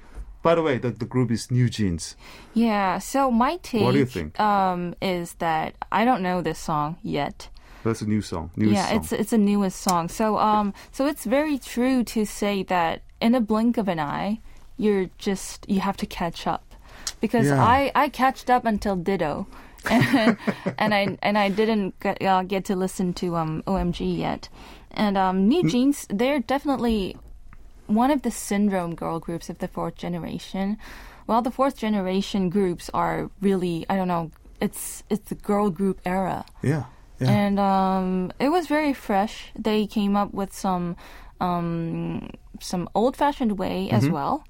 [0.42, 2.16] By the way, the, the group is New Jeans.
[2.52, 2.98] yeah.
[2.98, 4.38] So my take What do you think?
[4.38, 7.48] Um, is that I don't know this song yet.
[7.82, 8.50] That's a new song.
[8.56, 8.96] Newest yeah, song.
[8.96, 10.08] it's it's a newest song.
[10.08, 14.40] So um, so it's very true to say that in a blink of an eye,
[14.76, 16.64] you're just you have to catch up,
[17.20, 17.62] because Yeah.
[17.62, 19.46] I I catched up until Ditto,
[19.90, 20.36] and,
[20.78, 24.48] and I and I didn't get, uh, get to listen to um OMG yet,
[24.90, 27.16] and um New Jeans they're definitely
[27.86, 30.78] one of the syndrome girl groups of the fourth generation.
[31.26, 36.00] While the fourth generation groups are really I don't know it's it's the girl group
[36.04, 36.44] era.
[36.62, 36.84] yeah.
[37.20, 37.30] Yeah.
[37.30, 39.52] And um, it was very fresh.
[39.54, 40.96] They came up with some
[41.40, 42.28] um,
[42.60, 44.44] some old fashioned way as well,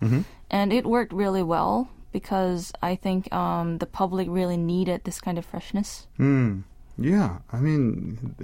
[0.50, 5.36] and it worked really well because I think um, the public really needed this kind
[5.36, 6.06] of freshness.
[6.18, 6.62] Mm,
[6.96, 8.36] yeah, I mean,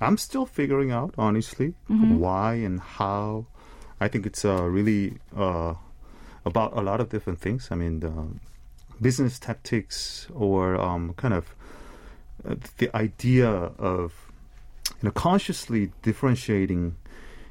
[0.00, 3.46] I'm still figuring out, honestly, why and how.
[3.98, 5.74] I think it's uh, really uh,
[6.44, 7.68] about a lot of different things.
[7.70, 8.12] I mean, the
[9.00, 11.54] business tactics or um, kind of
[12.46, 14.12] uh, the idea of
[15.00, 16.96] you know consciously differentiating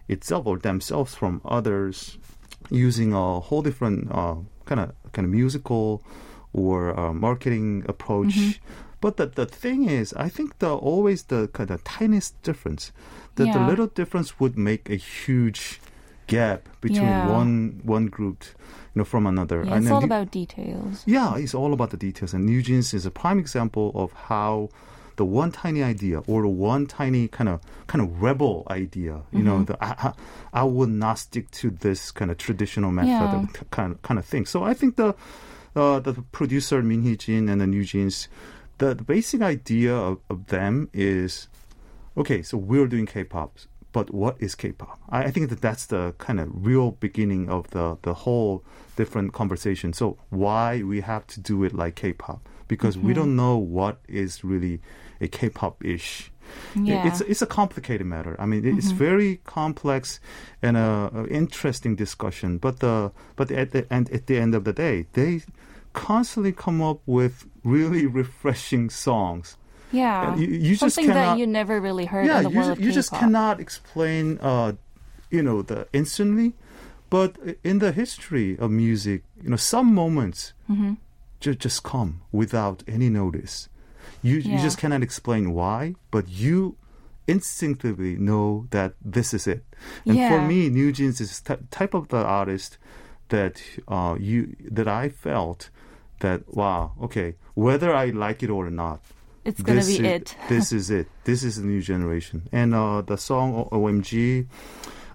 [0.08, 2.18] itself or themselves from others
[2.70, 4.36] using a whole different uh,
[4.66, 6.04] kind of kind of musical
[6.54, 8.60] or uh, marketing approach.
[9.02, 12.92] But the the thing is, I think the always the kind of tiniest difference,
[13.36, 13.68] that the Yeah.
[13.68, 15.82] little difference would make a huge
[16.28, 17.28] gap between Yeah.
[17.32, 18.44] one one group,
[18.94, 19.64] you know, from another.
[19.64, 21.04] Yeah, And it's then all the- about details.
[21.08, 22.34] yeah, it's all about the details.
[22.34, 24.70] And New Jeans is a prime example of how
[25.22, 27.58] the one tiny idea or the one tiny kind of
[27.92, 29.70] kind of rebel idea, you know, Mm-hmm.
[29.70, 33.46] the I, I, I would not stick to this kind of traditional method Yeah.
[33.78, 34.44] kind of, kind of thing.
[34.54, 35.10] So I think the
[35.82, 38.28] uh, the producer Min Hee Jin and the New Jeans,
[38.80, 41.48] the, the basic idea of, of them is
[42.18, 43.50] okay, so we're doing K-pop,
[43.94, 44.98] but what is K-pop?
[45.10, 48.64] I, I think that that's the kind of real beginning of the the whole
[49.00, 49.94] different conversation.
[49.94, 52.40] So why we have to do it like K-pop?
[52.68, 54.80] Because we don't know what is really
[55.22, 56.32] a K-pop-ish.
[56.76, 57.08] Yeah.
[57.08, 58.36] It's it's a complicated matter.
[58.38, 60.20] I mean, it- it's very complex
[60.62, 62.58] and a, a interesting discussion.
[62.58, 65.42] But the but at the end at the end of the day, they
[65.94, 69.58] constantly come up with really refreshing songs.
[69.94, 72.52] Yeah, Uh, you- you just something that cannot- you never really heard yeah, in the
[72.52, 74.74] you, you just cannot explain, uh,
[75.30, 76.54] you know, the instantly.
[77.10, 80.94] But in the history of music, you know, some moments Mm-hmm.
[81.42, 83.68] ju- just come without any notice.
[84.22, 86.78] You you just cannot explain why, but you
[87.28, 89.64] instinctively know that this is it.
[90.06, 92.78] And for me, New Jeans is t- type of the artist
[93.30, 95.70] that uh, you that I felt
[96.20, 99.02] that wow, okay, whether I like it or not,
[99.44, 100.36] It's gonna be is, it.
[100.50, 101.08] this is it.
[101.24, 102.48] This is the new generation.
[102.52, 104.48] And uh, the song OMG,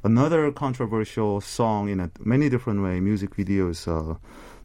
[0.02, 3.00] another controversial song in a many different way.
[3.00, 4.16] Music video is uh,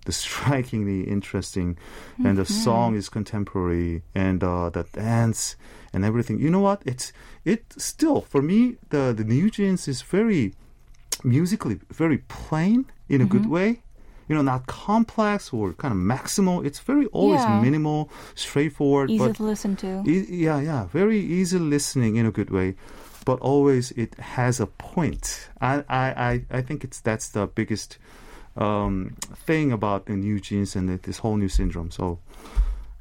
[0.06, 1.78] the strikingly interesting,
[2.26, 2.64] and the Mm-hmm.
[2.64, 5.56] song is contemporary, and uh, the dance
[5.94, 6.40] and everything.
[6.40, 6.82] You know what?
[6.86, 7.14] It's
[7.46, 8.78] it still for me.
[8.90, 10.54] The the New Jeans is very
[11.24, 13.52] musically very plain in a good Mm-hmm.
[13.52, 13.82] way.
[14.28, 16.66] You know, not complex or kind of maximal.
[16.66, 17.60] It's very always Yeah.
[17.62, 20.04] minimal, straightforward, Easy but to listen to.
[20.08, 22.76] E- yeah, yeah, very easy listening in a good way,
[23.26, 25.50] but always it has a point.
[25.60, 27.98] I, I, I, I think it's that's the biggest
[28.56, 31.92] um, thing about the New Jeans and this whole new syndrome.
[31.92, 32.20] So,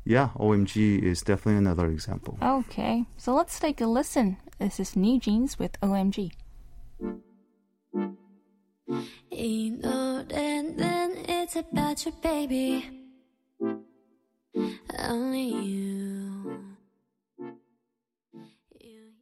[0.05, 2.39] yeah, OMG is definitely another example.
[2.43, 4.37] Okay, so let's take a listen.
[4.59, 6.33] This is New Jeans with OMG.
[10.81, 12.89] Then it's about your baby.
[14.99, 16.65] Only you.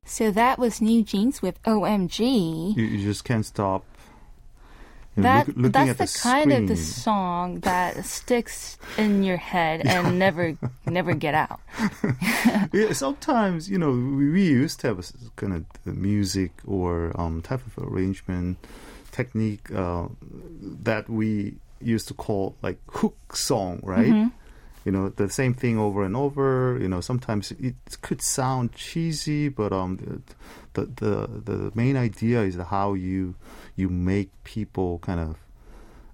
[0.04, 2.76] So that was New Jeans with OMG.
[2.76, 3.84] You, you just can't stop
[5.22, 9.86] that look- that's at the, the kind of the song that sticks in your head
[9.86, 10.56] and never
[10.86, 11.60] never get out.
[12.72, 15.04] yeah, sometimes you know we, we used to have a
[15.36, 18.58] kind of music or um, type of arrangement
[19.12, 20.06] technique uh,
[20.84, 24.30] that we used to call like hook song, right?
[24.88, 26.78] You know, the same thing over and over.
[26.80, 29.98] You know, sometimes it could sound cheesy, but um,
[30.72, 31.12] the the
[31.48, 33.34] the main idea is how you
[33.76, 35.36] you make people kind of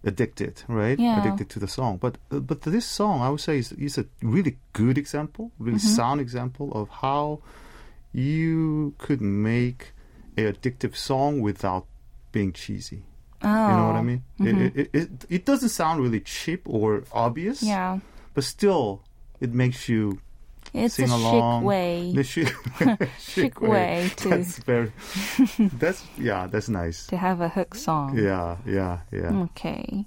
[0.03, 0.99] addicted, right?
[0.99, 1.18] Yeah.
[1.20, 1.99] Addicted to the song.
[2.03, 5.79] But uh, but this song, I would say, is, is a really good example, really
[5.79, 5.97] Mm-hmm.
[6.03, 7.39] sound example of how
[8.12, 9.93] you could make
[10.37, 11.87] a addictive song without
[12.33, 13.03] being cheesy.
[13.43, 14.22] Oh, You know what I mean?
[14.41, 18.01] It, it, it it doesn't sound really cheap or obvious, Yeah,
[18.35, 19.03] but still,
[19.41, 20.20] it makes you
[20.72, 21.62] it's sing a along.
[21.64, 22.12] chic way.
[22.14, 22.53] The chic,
[23.18, 24.93] Chic way to- That's very.
[25.78, 26.47] that's yeah.
[26.47, 27.07] That's nice.
[27.09, 28.18] to have a hook song.
[28.18, 29.32] Yeah, yeah, yeah.
[29.51, 30.05] Okay.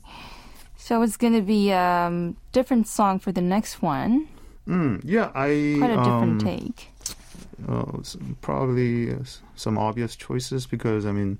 [0.77, 4.27] So it's going to be a um, different song for the next one.
[4.67, 6.89] Mm, yeah, I Quite a different um, take.
[7.67, 7.99] uh,
[8.41, 9.17] probably uh,
[9.55, 11.39] some obvious choices because I mean,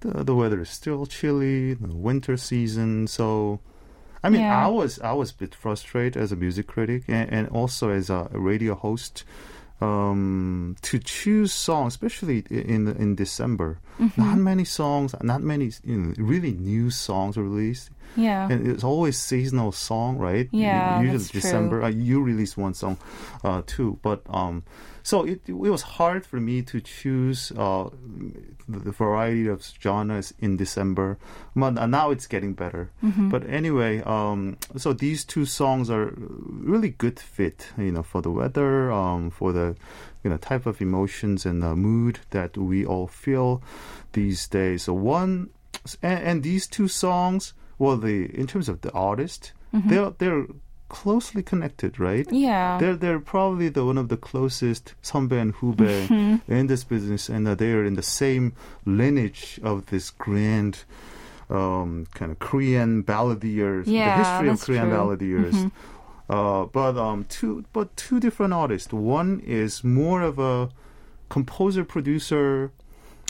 [0.00, 3.06] the the weather is still chilly, the winter season.
[3.06, 3.60] So,
[4.28, 4.66] I mean, Yeah.
[4.66, 8.10] I was I was a bit frustrated as a music critic and, and also as
[8.10, 9.24] a radio host
[9.80, 13.78] um, to choose songs, especially in in December.
[14.00, 14.20] Mm-hmm.
[14.20, 17.90] Not many songs, not many you know, really new songs are released.
[18.16, 18.48] Yeah.
[18.50, 20.48] And it's always seasonal song, right?
[20.50, 21.40] Yeah, Usually.
[21.40, 21.82] December.
[21.84, 22.96] Uh, you release one song,
[23.44, 23.98] uh, too.
[24.02, 24.62] But um,
[25.02, 27.88] so it it was hard for me to choose uh
[28.68, 31.18] the, the variety of genres in December.
[31.56, 32.90] But now it's getting better.
[33.02, 33.30] Mm-hmm.
[33.30, 38.30] But anyway, um, so these two songs are really good fit, you know, for the
[38.30, 39.76] weather, um, for the
[40.22, 43.62] you know type of emotions and the mood that we all feel
[44.12, 44.84] these days.
[44.84, 45.50] So one
[46.02, 50.46] and, and these two songs, well, the in terms of the artist, they're they're
[50.88, 52.26] closely connected, right?
[52.30, 52.78] Yeah.
[52.78, 56.52] They're they're probably the one of the closest Sonbe and Hubei mm-hmm.
[56.52, 60.84] in this business, and uh, they are in the same lineage of this grand.
[61.50, 64.98] Um, kind of Korean balladeers, yeah, the history of Korean true.
[64.98, 65.68] balladeers, mm-hmm.
[66.28, 68.92] Uh, but um, two but two different artists.
[68.92, 70.68] One is more of a
[71.30, 72.70] composer, producer,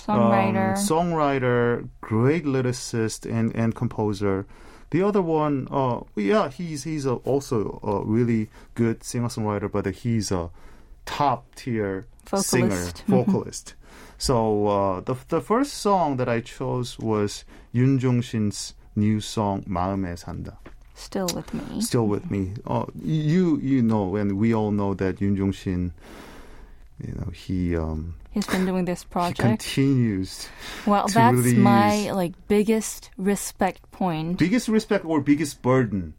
[0.08, 4.46] um, songwriter, um, songwriter, great lyricist and and composer.
[4.91, 9.85] The other one, uh, yeah, he's he's a, also a really good singer songwriter, but
[9.87, 10.49] he's a
[11.05, 12.05] top tier
[12.35, 13.03] singer Vocalist.
[13.07, 13.25] Mhm.
[13.25, 13.73] vocalist.
[14.17, 17.43] So uh, the the first song that I chose was
[17.73, 20.57] Yoon Jong Shin's new song 마음에 산다.
[20.95, 21.81] Still with me.
[21.81, 22.53] Still with me.
[22.67, 25.91] Uh, you you know, and we all know that Yoon Jong Shin.
[27.01, 29.62] You know he um, He's been doing this project.
[29.62, 30.48] He continues.
[30.86, 31.58] Well, that's release.
[31.58, 34.38] my like biggest respect point.
[34.38, 36.14] Biggest respect or biggest burden?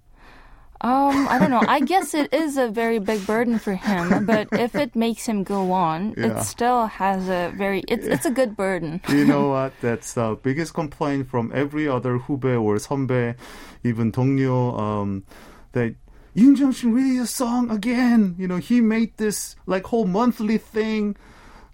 [0.82, 1.63] Um, I don't know.
[1.67, 5.43] I guess it is a very big burden for him, but if it makes him
[5.43, 6.39] go on, yeah.
[6.39, 8.99] it still has a very it's it's a good burden.
[9.09, 9.72] you know what?
[9.80, 13.36] That's the biggest complaint from every other hube or 선배,
[13.84, 14.78] even 동료.
[14.80, 15.24] Um,
[15.72, 15.95] that
[16.36, 18.36] Yoon Jong Shin a song again.
[18.38, 21.15] You know, he made this like whole monthly thing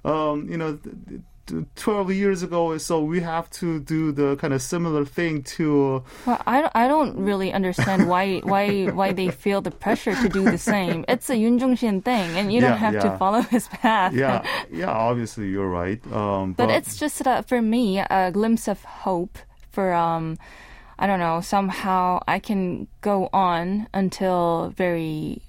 [0.06, 0.96] um, you know, th-
[1.48, 6.04] th- 12 years ago, so we have to do the kind of similar thing to.
[6.26, 10.30] Well, I, don't- I don't really understand why why why they feel the pressure to
[10.30, 11.06] do the same.
[11.08, 13.02] It's a Yoon Jong Shin thing, and you don't have yeah.
[13.02, 14.14] to follow his path.
[14.14, 14.42] Yeah,
[14.72, 14.90] yeah.
[14.90, 16.02] Obviously, you're right.
[16.12, 19.38] Um, But it's just uh, for me a glimpse of hope
[19.72, 20.38] for um
[20.98, 25.42] I don't know somehow I can go on until very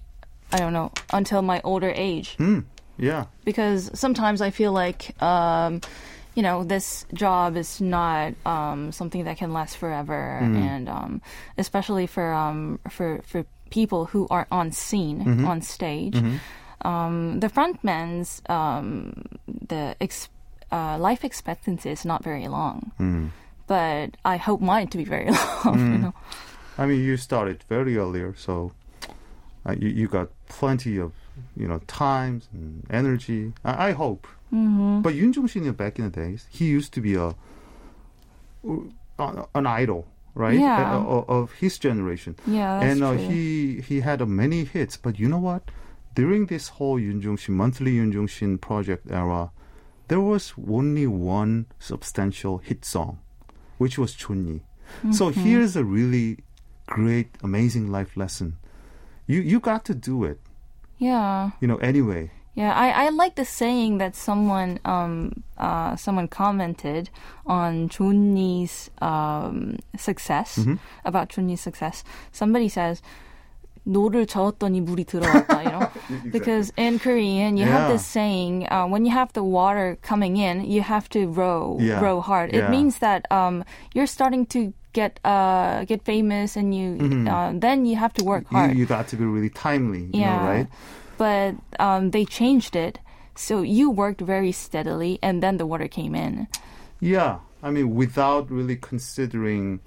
[0.52, 2.61] I don't know until my older age Hmm,
[2.99, 3.24] yeah.
[3.44, 5.80] because sometimes I feel like um
[6.34, 10.38] you know this job is not um something that can last forever.
[10.42, 11.20] And um
[11.59, 16.16] especially for um for for people who are on scene on stage.
[16.82, 19.12] Um the frontman's um
[19.47, 20.28] the ex-
[20.72, 22.92] uh, life expectancy is not very long.
[23.01, 23.30] Mm.
[23.66, 25.30] but I hope mine to be very
[25.64, 25.92] long.
[25.92, 26.14] You know,
[26.78, 28.72] I mean, you started very earlier, so
[29.64, 31.12] uh, you, you got plenty of,
[31.57, 33.52] you know, times and energy.
[33.64, 34.26] I, I hope.
[34.52, 35.00] Mm-hmm.
[35.02, 37.34] But Yoon Jong Shin, back in the days, he used to be a
[39.18, 40.59] uh, an idol, right?
[40.59, 40.96] Yeah.
[40.96, 42.36] Of, of his generation.
[42.46, 43.28] yeah, that's and uh, true.
[43.28, 44.96] he he had uh, many hits.
[44.96, 45.62] But you know what?
[46.14, 49.50] During this whole Yoon Jong Shin monthly Yoon Jong Shin project era,
[50.09, 53.18] there was only one substantial hit song,
[53.78, 54.61] which was Chunyi.
[55.11, 55.40] So Mm-hmm.
[55.42, 56.38] here's a really
[56.86, 58.57] great, amazing life lesson.
[59.26, 60.38] You you got to do it,
[60.97, 61.78] yeah, you know.
[61.78, 62.74] Anyway, yeah.
[62.74, 67.09] I, I like the saying that someone um uh someone commented
[67.45, 70.76] on Chunni's um success Mm-hmm.
[71.05, 72.03] about Chunni's success.
[72.32, 73.01] Somebody says.
[73.84, 75.89] 노를 저었더니 물이 들어왔다, you know?
[76.32, 77.97] Because in Korean, you have Yeah.
[77.97, 81.97] this saying, uh, when you have the water coming in, you have to row, Yeah.
[81.99, 82.53] row hard.
[82.53, 82.67] Yeah.
[82.67, 83.65] It means that um,
[83.97, 86.97] you're starting to get uh, get famous, and you
[87.28, 88.57] uh, then you have to work Mm-hmm.
[88.57, 88.76] you, hard.
[88.80, 90.68] you got to be really timely, you yeah, know, right?
[91.20, 92.99] But um, they changed it,
[93.36, 96.49] so you worked very steadily, and then the water came in.
[97.01, 99.80] Yeah, I mean, without really considering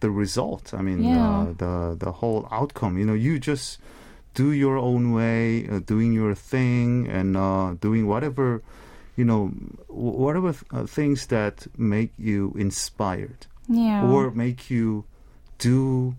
[0.00, 0.74] the result.
[0.78, 1.18] I mean, Yeah.
[1.18, 1.74] uh, the
[2.04, 2.98] the whole outcome.
[3.00, 3.78] You know, you just
[4.36, 8.60] do your own way, uh, doing your thing, and uh, doing whatever,
[9.16, 9.48] you know,
[9.88, 14.08] wh- whatever uh, things that make you inspired Yeah.
[14.10, 15.04] or make you
[15.58, 16.14] do,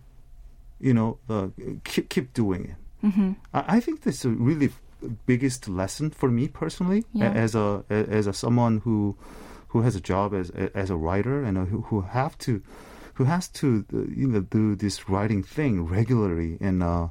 [0.80, 1.48] you know, uh,
[1.84, 2.76] keep keep doing it.
[3.12, 4.70] hmm I, I think that's a really
[5.26, 7.32] biggest lesson for me personally, Yeah.
[7.46, 9.16] as a as a someone who
[9.70, 12.62] who has a job as as a writer and uh, who who have to
[13.18, 17.08] who has to uh, you know do this writing thing regularly and uh,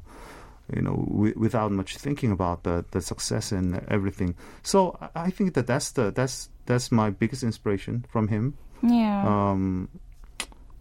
[0.75, 4.35] you know w- without much thinking about the the success and everything.
[4.63, 8.55] So I- I think that that's the that's that's my biggest inspiration from him.
[8.83, 9.25] Yeah.
[9.27, 9.89] Um,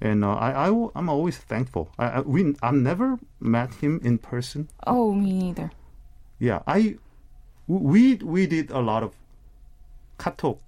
[0.01, 1.89] and uh, I, I am always thankful.
[1.97, 4.69] I, I we I've never met him in person.
[4.87, 5.71] oh, me neither.
[6.39, 6.97] Yeah, I
[7.67, 9.13] we we did a lot of
[10.19, 10.59] katok,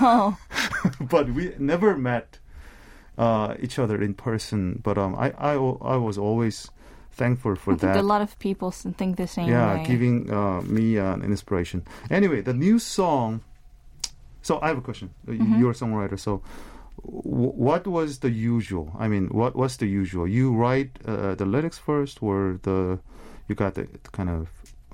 [0.00, 0.36] Oh.
[1.00, 2.38] but we never met
[3.18, 4.80] uh, each other in person.
[4.82, 6.70] But um, I I I was always
[7.12, 8.00] thankful for I think that.
[8.00, 9.84] a lot of people think the same yeah, way.
[9.86, 11.82] giving uh, me uh, an inspiration.
[12.10, 13.40] Anyway, the new song.
[14.42, 15.10] So I have a question.
[15.26, 15.58] Uh, Mm-hmm.
[15.60, 16.40] You're a songwriter, so
[17.02, 18.92] what was the usual?
[18.98, 20.26] I mean, what what's the usual?
[20.26, 22.98] You write uh, the lyrics first, or the
[23.48, 24.48] you got the kind of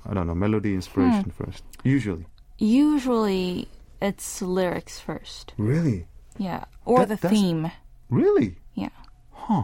[0.05, 1.43] I don't know melody inspiration Hmm.
[1.43, 1.63] first?
[1.83, 2.25] Usually,
[2.59, 3.67] Usually,
[4.01, 5.53] it's lyrics first.
[5.57, 6.65] really, Yeah.
[6.85, 7.71] Or That- the theme.
[8.09, 8.89] really, Yeah.
[9.31, 9.63] huh?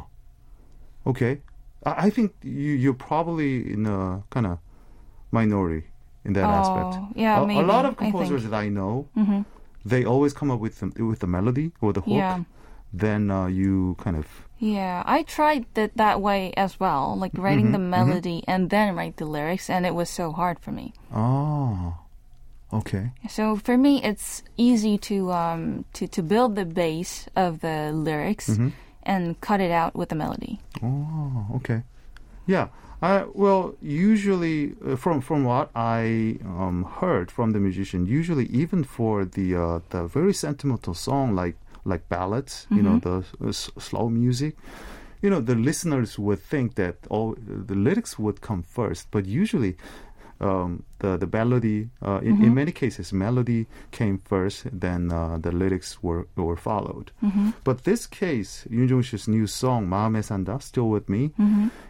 [1.06, 1.42] Okay,
[1.86, 4.58] I, I think you you're probably in a kind of
[5.32, 5.88] minority
[6.26, 6.94] in that aspect.
[6.96, 7.60] Oh, yeah, a, maybe.
[7.60, 9.42] a lot of I composers that I know, hmm
[9.90, 12.14] they always come up with the, with the melody or the hook.
[12.22, 12.44] Yeah.
[12.94, 14.26] Then uh, you kind of
[14.58, 18.96] Yeah, I tried it that way as well, like writing Mm-hmm, the melody and then
[18.98, 20.94] write the lyrics, and it was so hard for me.
[21.14, 21.94] oh,
[22.74, 27.92] okay, So for me, it's easy to um to to build the base of the
[27.94, 28.70] lyrics Mm-hmm.
[29.04, 30.60] and cut it out with the melody.
[30.84, 31.82] oh, okay,
[32.48, 32.68] yeah.
[33.02, 38.84] I, well, usually uh, from from what I um, heard from the musician, usually even
[38.84, 43.72] for the uh, the very sentimental song like like ballads, you know, the uh, s-
[43.78, 44.58] slow music,
[45.22, 47.36] you know, the listeners would think that all
[47.68, 49.76] the lyrics would come first, but usually
[50.41, 55.53] Um, the the melody uh, in, in many cases melody came first then uh, the
[55.53, 57.13] lyrics were were followed
[57.63, 61.31] but this case Yoon Jong Shi's new song 마음에 산다 still with me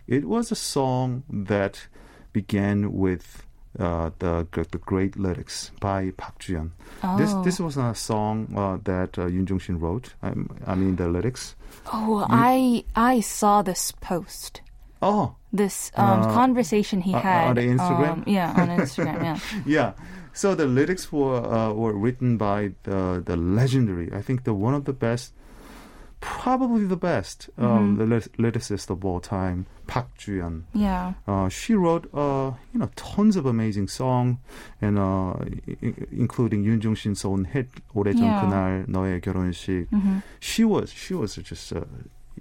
[0.06, 1.88] it was a song that
[2.34, 3.42] began with
[3.80, 6.70] uh, the the great lyrics by Park Ji-yeon.
[7.18, 7.42] This Oh.
[7.42, 10.14] this was a song uh, that uh, Yoon Jong Shin wrote.
[10.22, 10.32] I,
[10.66, 11.56] I mean the lyrics.
[11.92, 14.60] Oh, I I saw this post,
[15.01, 15.35] Oh.
[15.51, 18.11] This um, uh, conversation he uh, had on Instagram.
[18.11, 19.23] Um, yeah, on Instagram.
[19.23, 19.39] Yeah.
[19.65, 19.93] yeah.
[20.33, 24.13] So the lyrics were uh, were written by the the legendary.
[24.13, 25.33] I think the one of the best,
[26.21, 28.09] probably the best um, mm-hmm.
[28.09, 30.63] the lyricist of all time, Park Juyeon.
[30.73, 31.13] Yeah.
[31.27, 34.37] Uh, she wrote uh, you know tons of amazing songs,
[34.81, 35.33] and uh,
[36.11, 38.45] including Yoon Jong Shin's own hit 오래전 yeah.
[38.45, 39.89] 그날 너의 결혼식.
[39.89, 40.19] Mm-hmm.
[40.39, 41.73] She was she was just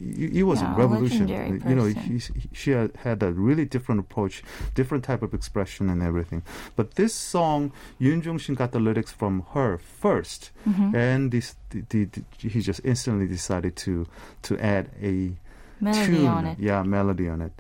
[0.01, 1.27] it it was Yeah, a a revolution.
[1.29, 2.19] legendary you know, he,
[2.53, 4.43] she had, had a really different approach,
[4.75, 6.43] different type of expression, and everything.
[6.77, 11.57] But this song, Yoon Jong Shin got the lyrics from her 1st hmm and this,
[11.71, 14.07] the, the, the- he just instantly decided to
[14.43, 15.37] to add a
[15.81, 16.59] Melody tune, on it.
[16.59, 17.53] Yeah, melody on it.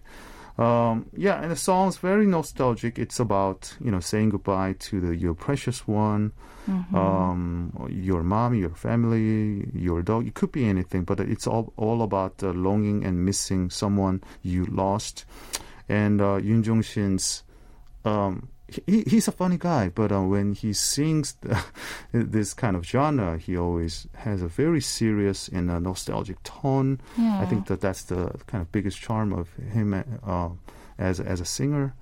[0.59, 2.99] Um, yeah, and the song's very nostalgic.
[2.99, 6.33] It's about you know saying goodbye to the your precious one,
[6.69, 6.95] Mhm.
[6.95, 10.27] um, your mom, your family, your dog.
[10.27, 14.67] It could be anything, but it's all all about uh, longing and missing someone you
[14.67, 15.25] lost.
[15.89, 17.43] And uh, Yoon Jong Shin's
[18.05, 18.49] um,
[18.87, 21.59] he, he's a funny guy, but uh, when he sings the,
[22.13, 27.01] this kind of genre, he always has a very serious and uh, nostalgic tone.
[27.17, 27.41] yeah.
[27.41, 29.95] I think that that's the kind of biggest charm of him
[30.27, 30.49] uh,
[30.99, 31.95] as as a singer.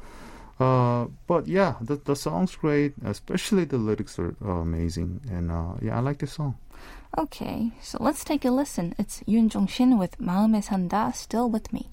[0.60, 5.74] Uh, but yeah, the the song's great, especially the lyrics are uh, amazing, and uh,
[5.82, 6.56] yeah, I like this song.
[7.18, 8.94] Okay, so let's take a listen.
[8.98, 11.89] It's Yoon Jong Shin with 마음에 산다, Still With Me.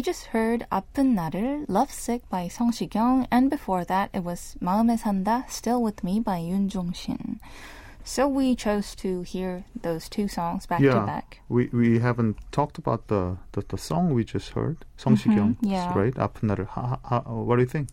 [0.00, 4.96] We just heard 아픈 나를 Lovesick by Song Si-kyung and before that it was 마음에
[4.98, 7.38] 산다 Still With Me by Yoon Jong-shin.
[8.04, 11.40] So we chose to hear those two songs back to yeah, back.
[11.48, 15.56] we we haven't talked about the the, the song we just heard, Song Mhm, Si-kyung,
[15.62, 15.92] yeah.
[15.94, 16.14] right?
[16.14, 16.66] 아픈 나를.
[16.68, 17.88] Ha, ha, ha, what do you think?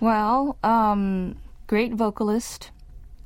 [0.00, 1.36] Well, um
[1.66, 2.70] great vocalist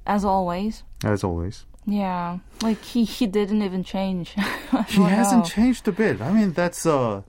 [0.06, 0.82] as always.
[1.04, 4.34] As always, Yeah, like he he didn't even change.
[4.88, 5.06] he Wow.
[5.08, 6.20] hasn't changed a bit.
[6.20, 7.22] I mean, that's uh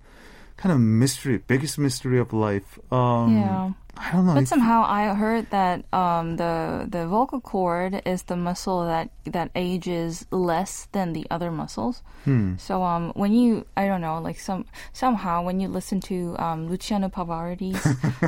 [0.61, 2.79] kind of mystery, biggest mystery of life.
[2.93, 3.73] Um, yeah.
[3.97, 4.35] I don't know.
[4.35, 9.51] But somehow I heard that um, the the vocal cord is the muscle that that
[9.55, 12.03] ages less than the other muscles.
[12.25, 12.57] Hmm.
[12.57, 16.69] So um, when you I don't know like some somehow when you listen to um,
[16.69, 17.77] Luciano Pavarotti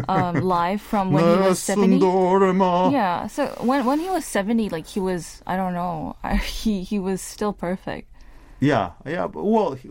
[0.08, 1.96] um, live from when he was seventy.
[2.92, 3.26] Yeah.
[3.28, 7.22] So when when he was seventy, like he was I don't know he he was
[7.22, 8.08] still perfect.
[8.60, 8.92] Yeah.
[9.06, 9.24] Yeah.
[9.26, 9.72] Well.
[9.74, 9.88] He,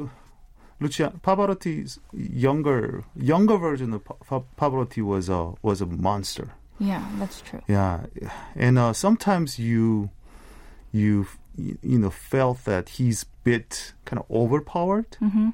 [0.82, 6.48] Lucia Pavarotti's younger younger version of Pa- Pa- Pavarotti was a was a monster.
[6.80, 7.62] Yeah, that's true.
[7.68, 8.06] Yeah,
[8.56, 10.10] and uh, sometimes you
[10.92, 15.18] you you know felt that he's bit kind of overpowered.
[15.20, 15.50] hmm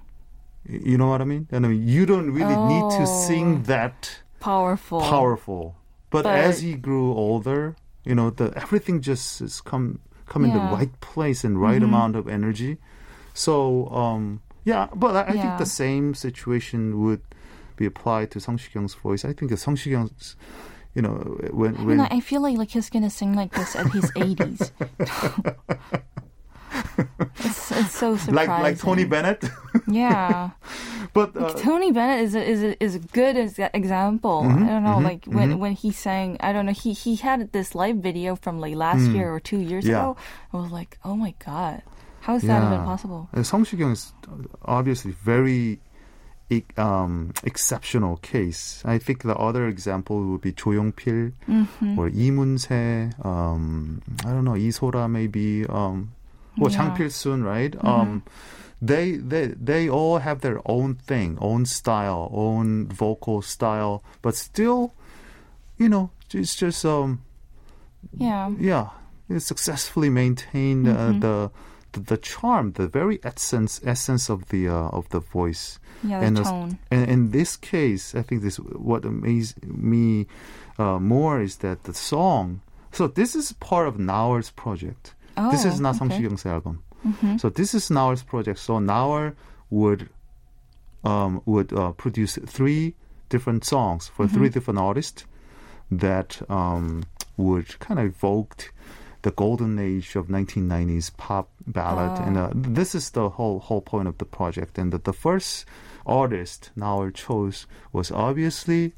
[0.70, 1.48] You know what I mean?
[1.52, 3.64] And I mean, you don't really need to sing Oh.
[3.74, 5.02] that Powerful.
[5.02, 5.76] powerful.
[6.10, 7.76] But, But- as he grew older,
[8.06, 10.00] you know, the everything just is come
[10.32, 11.88] come in the right place and right Mhm.
[11.90, 12.78] amount of energy.
[13.34, 17.22] So um, yeah, but I, I think the same situation would
[17.80, 19.24] be applied to Song Shikyung's voice.
[19.24, 20.36] I think Song Shikyung's,
[20.96, 21.16] you know,
[21.56, 24.12] when I when mean, I feel like like he's gonna sing like this at his
[24.20, 24.60] eighties.
[27.40, 28.34] it's, it's so surprising.
[28.34, 29.44] like like Tony Bennett,
[29.88, 30.52] Yeah,
[31.14, 34.44] but uh, Tony Bennett is a, is a, is a good as example.
[34.44, 35.60] Mhm, I don't know, mhm, like when mhm.
[35.60, 36.38] when he sang.
[36.40, 36.74] I don't know.
[36.74, 39.16] He he had this live video from like last Mm.
[39.16, 40.00] year or two years Yeah.
[40.00, 40.18] ago.
[40.54, 41.82] I was like, oh my god,
[42.28, 42.84] how is that even Yeah.
[42.92, 43.22] possible?
[43.34, 44.12] Uh, Song Shikyung is
[44.68, 45.80] obviously very
[46.78, 48.84] um, exceptional case.
[48.86, 53.12] I think the other example would be Jo Young-pil hmm or Lee Mun-se.
[53.24, 55.66] Um, I don't know Lee Sora maybe.
[55.68, 56.12] Um,
[56.58, 56.78] well, Yeah.
[56.78, 57.74] Chang Pil-sun, right?
[57.84, 58.24] Um,
[58.82, 64.94] they they they all have their own thing, own style, own vocal style, but still,
[65.78, 67.20] you know, it's just um
[68.18, 68.88] Yeah, yeah,
[69.30, 71.20] it successfully maintained uh, Mhm.
[71.22, 71.36] the,
[71.92, 75.80] the the charm, the very essence essence of the uh, of the voice.
[76.04, 76.78] yeah, the And the- tone.
[76.92, 80.28] And in this case, I think this what amazed me
[80.78, 82.62] uh, more is that the song.
[82.92, 85.14] So this is part of Naul's project.
[85.38, 86.22] Oh, this is not Song okay.
[86.24, 86.82] Shikyung's album.
[87.06, 87.40] Mhm.
[87.40, 88.60] So this is Naul's project.
[88.60, 89.34] So Naul
[89.70, 90.10] would
[91.04, 92.96] um, would uh, produce three
[93.30, 95.26] different songs for three different artists
[95.92, 97.04] that um,
[97.38, 98.74] would kind of evoke
[99.28, 102.14] the golden age of 1990s pop ballad.
[102.18, 102.24] Oh.
[102.26, 104.78] And uh, this is the whole whole point of the project.
[104.80, 105.66] And the, the first
[106.06, 108.94] artist Naul chose was obviously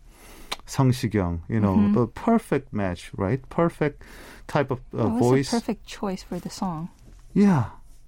[0.68, 1.42] Song Shikyung.
[1.50, 1.94] You know, Mhm.
[1.98, 3.42] the perfect match, right?
[3.50, 4.04] Perfect
[4.46, 5.50] type of uh, Oh, voice.
[5.50, 6.90] a perfect choice for the song.
[7.34, 7.66] Yeah,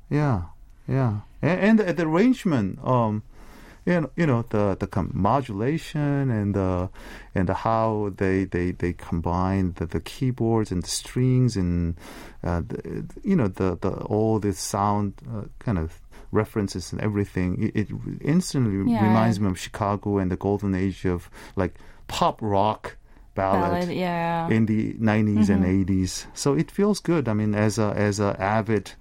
[0.09, 0.53] yeah,
[0.87, 3.23] yeah, and, and the, the arrangement, um,
[3.85, 6.89] you know, you know the the com- modulation and the
[7.35, 11.95] and the how they they they combine the, the keyboards and the strings and
[12.43, 15.99] uh, the, you know the the all the sound uh, kind of
[16.31, 17.71] references and everything.
[17.73, 17.87] It, it
[18.21, 19.03] instantly Yeah.
[19.07, 21.75] reminds me of Chicago and the golden age of like
[22.07, 22.97] pop rock
[23.35, 24.47] ballad Ballad, yeah.
[24.49, 25.85] in the 90s and Mhm.
[25.85, 26.25] 80s.
[26.33, 27.27] So it feels good.
[27.27, 28.91] I mean, as a as a avid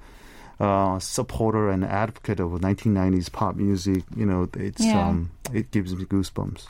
[0.60, 5.08] uh, supporter and advocate of 1990s pop music, you know, it's Yeah.
[5.08, 6.68] um, it gives me goosebumps.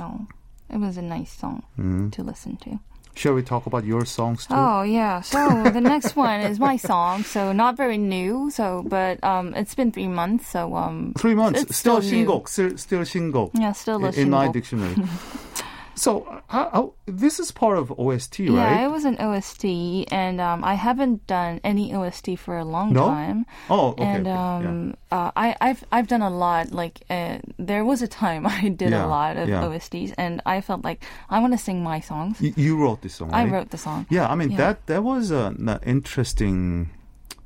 [0.00, 0.26] Oh,
[0.72, 2.10] it was a nice song Mhm.
[2.12, 2.78] to listen to.
[3.16, 4.54] Shall we talk about your songs too?
[4.58, 5.20] Oh yeah.
[5.20, 5.38] So
[5.70, 7.22] the next one is my song.
[7.22, 8.50] So not very new.
[8.50, 10.48] So but um, it's been three months.
[10.50, 12.26] So um, Three months, It's still still new.
[12.26, 14.52] 신곡, still, still 신곡 yeah, still a in my single.
[14.52, 14.96] dictionary.
[15.99, 18.49] so this is part of OST, right?
[18.79, 19.65] Yeah, it was an OST,
[20.11, 23.05] and um, I haven't done any OST for a long No?
[23.07, 23.45] time.
[23.69, 24.03] oh, okay.
[24.03, 24.55] and okay, yeah.
[24.69, 26.71] um, uh, I, I've I've done a lot.
[26.71, 27.39] Like uh,
[27.69, 29.63] there was a time I did Yeah, a lot of yeah.
[29.67, 32.39] OSTs, and I felt like I want to sing my songs.
[32.41, 34.05] Y- you wrote this song, I wrote the song.
[34.09, 34.57] Yeah, I mean Yeah.
[34.63, 36.89] that that was an interesting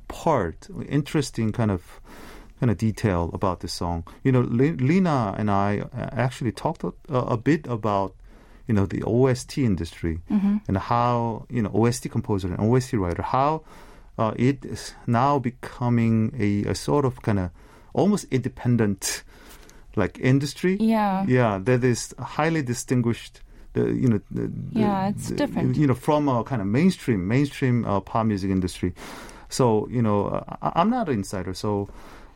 [0.08, 1.82] part, interesting kind of
[2.60, 4.04] kind of detail about this song.
[4.22, 8.14] You know, Lena and I uh, actually talked a, a bit about
[8.68, 10.56] you know the OST industry Mm-hmm.
[10.68, 13.62] and how you know OST composer and OST writer how
[14.18, 17.50] uh, it is now becoming a, a sort of kind of
[17.94, 19.22] almost independent
[19.96, 20.76] like industry.
[20.80, 21.24] Yeah.
[21.28, 23.40] Yeah, that is highly distinguished.
[23.74, 25.76] The, you know, the, Yeah, it's the- different.
[25.76, 28.92] You know, from a kind of mainstream, mainstream uh, pop music industry.
[29.48, 31.88] So you know, I, I'm not an insider, so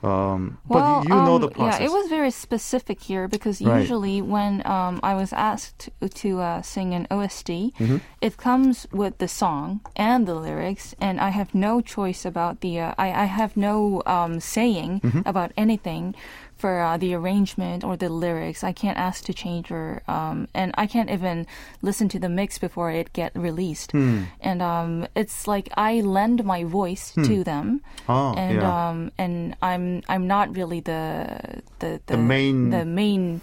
[0.03, 1.81] um, Well, but you know um, the process.
[1.81, 3.81] Yeah, it was very specific here because Right.
[3.81, 8.01] usually when um, I was asked to, to uh, sing an OST, Mhm.
[8.21, 12.79] it comes with the song and the lyrics, and I have no choice about the.
[12.81, 15.23] Uh, I, I have no um, saying Mm-hmm.
[15.27, 16.15] about anything
[16.59, 18.63] for uh, the arrangement or the lyrics.
[18.65, 21.47] I can't ask to change or um, and I can't even
[21.83, 23.93] listen to the mix before it get released.
[23.93, 24.25] Hmm.
[24.41, 28.89] And um, it's like I lend my voice to them, Oh, and yeah.
[28.91, 33.41] um, and I'm I'm not really the the the, The main- the main.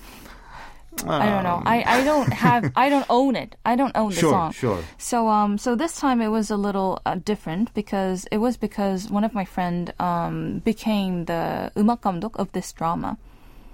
[1.06, 1.62] I don't know.
[1.64, 3.56] I, I don't have I don't own it.
[3.64, 4.52] I don't own the Sure, song.
[4.52, 4.78] sure.
[4.98, 9.08] So um so this time it was a little uh, different because it was because
[9.10, 13.16] one of my friend um became the 음악 감독 of this drama.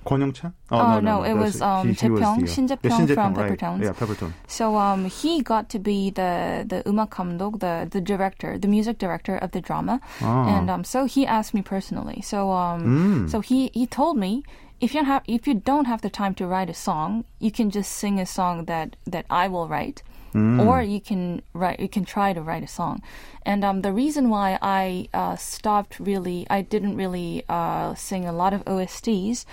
[0.05, 0.53] 권영찬?
[0.71, 3.07] Oh, no, it was, that's- um, he- he was Taepyeong, the, uh, Shin yeah, Taepyeong
[3.09, 3.59] Shin from Taepyeong, right.
[3.59, 3.83] Peppertones.
[3.83, 4.33] Yeah, Peppertone.
[4.47, 8.99] So um he got to be the the 음악 감독, the the director, the music
[8.99, 10.01] director of the drama.
[10.23, 10.47] Ah.
[10.47, 12.21] And um so he asked me personally.
[12.23, 13.31] So um Mm.
[13.31, 14.45] so he he told me
[14.82, 17.70] if you have if you don't have the time to write a song, you can
[17.70, 20.04] just sing a song that that I will write.
[20.34, 20.66] Mm.
[20.66, 23.02] Or you can write, you can try to write a song,
[23.46, 28.32] and um, the reason why I uh, stopped really, I didn't really uh, sing a
[28.32, 29.44] lot of OSTs,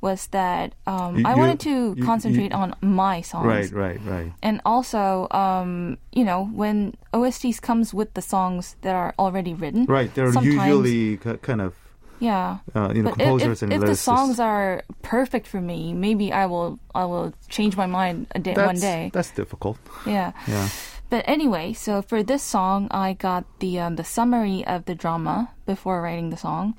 [0.00, 3.44] was that um, You- I wanted to you- you- concentrate on my songs.
[3.46, 4.32] Right, right, right.
[4.42, 9.84] And also, um, you know, when OSTs comes with the songs that are already written,
[9.84, 11.74] Right, they're usually ki- kind of
[12.22, 12.62] yeah.
[12.74, 16.30] uh, you know But composers if, and if the songs are perfect for me, maybe
[16.32, 19.10] I will I will change my mind a day, that's, one day.
[19.12, 19.76] That's difficult.
[20.06, 20.30] Yeah.
[20.46, 20.68] Yeah.
[21.10, 25.50] But anyway, so for this song, I got the um, the summary of the drama
[25.66, 26.74] before writing the song.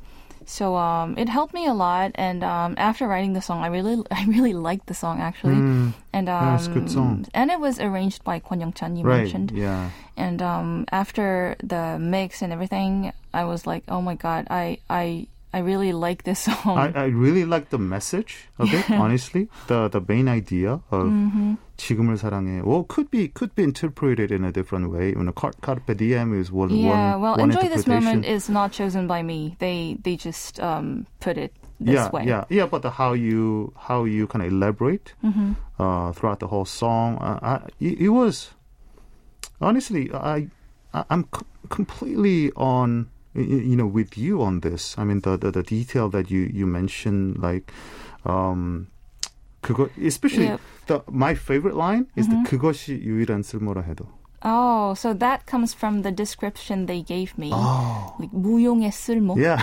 [0.45, 3.95] So um, it helped me a lot, and um, after writing the song, I really
[4.11, 5.55] I really liked the song actually,
[6.11, 7.25] and um, Yeah, good song.
[7.31, 8.97] and it was arranged by Kwon Young Chan.
[8.97, 9.23] You Right.
[9.23, 9.87] mentioned, Yeah.
[10.17, 15.27] and um, after the mix and everything, I was like, oh my god, I I
[15.52, 16.76] I really like this song.
[16.76, 18.84] I, I really like the message of it.
[18.90, 21.56] Honestly, the the main idea of Mm-hmm.
[21.78, 22.60] 지금을 사랑해.
[22.64, 25.10] Well, could be could be interpreted in a different way.
[25.16, 28.36] You know, car- carpe diem is one yeah, one well, one enjoy this moment interpretation.
[28.36, 29.56] is not chosen by me.
[29.58, 32.24] They they just um, put it this yeah, way.
[32.26, 32.66] yeah, yeah.
[32.66, 35.52] But the, how you how you kind of elaborate Mm-hmm.
[35.80, 38.50] uh, throughout the whole song, uh, I, it, it was
[39.60, 40.48] honestly I,
[40.92, 44.94] I I'm c- completely on y- y- you know with you on this.
[44.98, 47.72] I mean the the, the detail that you you mentioned like.
[48.24, 48.88] Um,
[49.62, 50.60] 그거 especially Yep.
[50.86, 52.42] the my favorite line is Mm-hmm.
[52.44, 54.06] the 그것이 유일한 쓸모라 해도.
[54.42, 57.50] Oh, so that comes from the description they gave me.
[57.52, 58.14] Oh.
[58.20, 59.36] Like 무용의 쓸모.
[59.36, 59.62] Yeah.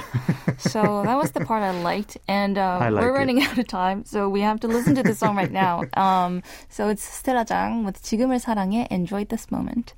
[0.58, 3.20] So that was the part I liked, and um, I like we're it.
[3.20, 5.84] running out of time, so we have to listen to the song right now.
[5.96, 8.88] Um, so it's Stella Jang with 지금을 사랑해.
[8.91, 9.93] Enjoy this moment.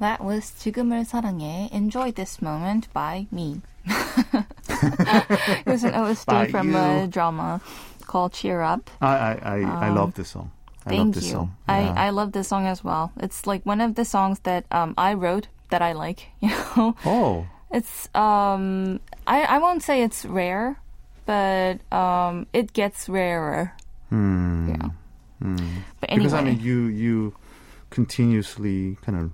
[0.00, 1.70] That was 지금을 사랑해.
[1.72, 3.62] Enjoy this moment by me.
[3.86, 7.06] it was an OST By from a you.
[7.06, 7.60] drama
[8.06, 8.90] called Cheer Up.
[9.00, 10.50] I I I, I love this song.
[10.84, 11.32] I love Um, Thank this you.
[11.32, 11.56] song.
[11.66, 11.94] I, Yeah.
[11.96, 13.10] I love this song as well.
[13.18, 16.28] It's like one of the songs that um, I wrote that I like.
[16.40, 17.46] You know, oh.
[17.72, 20.76] it's um, I I won't say it's rare,
[21.24, 23.72] but um, it gets rarer.
[24.10, 24.68] Hmm.
[24.70, 24.88] Yeah.
[26.00, 27.34] But anyway, Because I mean, you you
[27.91, 29.25] continuously kind of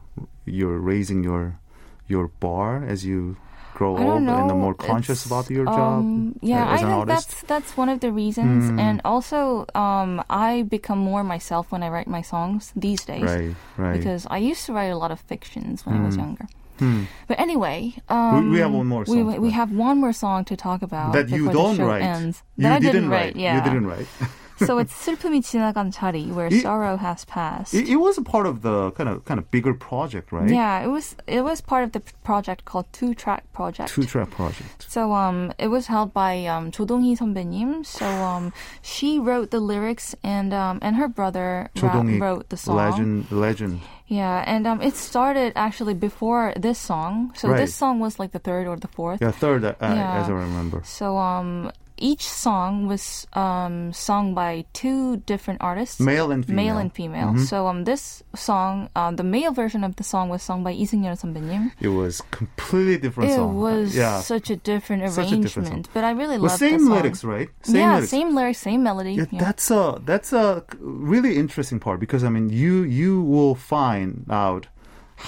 [0.45, 1.59] you're raising your
[2.07, 3.37] your bar as you
[3.77, 4.49] grow old know.
[4.49, 7.29] and more conscious It's, about your job um, yeah, as I think artist.
[7.29, 8.79] that's that's one of the reasons, Mm.
[8.87, 13.21] and also um, I become more myself when I write my songs these days.
[13.29, 13.93] Right, right.
[13.97, 16.23] Because I used to write a lot of fictions when I was Mm.
[16.25, 16.45] younger.
[16.81, 17.03] Hmm.
[17.27, 20.45] But anyway, um, we have one more We, song to we have one more song
[20.45, 22.01] to talk about that you don't write.
[22.05, 22.41] ends.
[22.57, 23.35] You didn't didn't write.
[23.35, 24.07] Yeah, You didn't write.
[24.58, 27.74] so it's 슬픔이 지나간 자리, where It- sorrow has passed.
[27.74, 30.48] it, it was a part of the kind of kind of bigger project, right?
[30.48, 33.90] Yeah, it was it was part of the p- project called Two Track Project.
[33.90, 34.86] Two track project.
[34.88, 37.84] So um, it was held by um, 조동희 선배님.
[37.84, 42.56] So um, she wrote the lyrics, and um, and her brother ra- 조동희 wrote the
[42.56, 42.76] song.
[42.76, 43.80] legend, legend.
[44.06, 47.32] Yeah, and um, it started actually before this song.
[47.34, 47.56] So Right.
[47.64, 49.22] this song was like the third or the fourth.
[49.22, 50.20] Yeah, third, uh, Yeah.
[50.20, 50.82] as I remember.
[50.84, 56.00] So um, each song was um, sung by two different artists.
[56.00, 56.56] Male and female.
[56.58, 56.66] Mm-hmm.
[56.74, 57.38] Male and female.
[57.38, 61.14] So um, this song, uh, the male version of the song was sung by 이승열
[61.14, 61.70] 선배님.
[61.80, 63.54] It was completely different It song.
[63.60, 64.18] was yeah.
[64.20, 66.88] such a different Such a different arrangement, but I really Well, loved the same song.
[66.90, 67.48] lyrics, right?
[67.62, 68.10] Same yeah, lyrics.
[68.10, 69.12] same lyrics, same melody.
[69.14, 69.38] Yeah, Yeah.
[69.38, 74.66] that's a that's a really interesting part because I mean you you will find out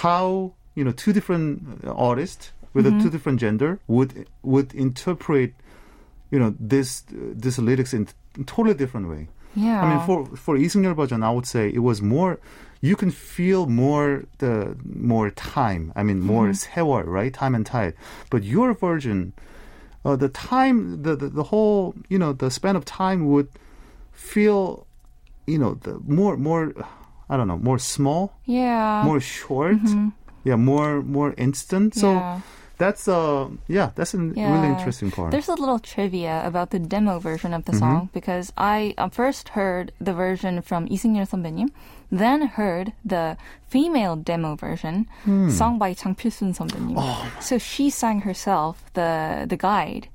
[0.03, 2.99] how you know two different artists with Mm-hmm.
[2.99, 5.55] a two different gender would would interpret
[6.31, 8.09] you know this this lyrics in
[8.41, 9.29] a totally different way.
[9.55, 9.83] yeah.
[9.83, 12.39] I mean for for 이승열 version I would say it was more
[12.81, 15.93] you can feel more the more time.
[15.97, 16.75] I mean more Mm-hmm.
[16.75, 17.33] 세월, right?
[17.33, 17.95] Time and tide.
[18.31, 19.33] But your version
[20.05, 23.49] uh, the time the, the the whole you know the span of time would
[24.13, 24.87] feel,
[25.47, 26.73] you know, the more more,
[27.29, 29.03] I don't know, more small, Yeah.
[29.05, 29.79] more short,
[30.45, 31.95] yeah, more more instant.
[31.95, 32.19] So Mm-hmm.
[32.19, 32.41] yeah.
[32.79, 34.67] that's uh, yeah, that's a really Yeah.
[34.77, 35.31] interesting part.
[35.31, 37.79] There's a little trivia about the demo version of the Mm-hmm.
[37.79, 41.71] song because I uh, first heard the version from 이승열 선배님,
[42.11, 43.37] then heard the
[43.69, 45.51] female demo version Hmm.
[45.51, 46.95] sung by 장필순 선배님.
[46.99, 47.23] Oh.
[47.41, 50.09] So she sang herself the the guide.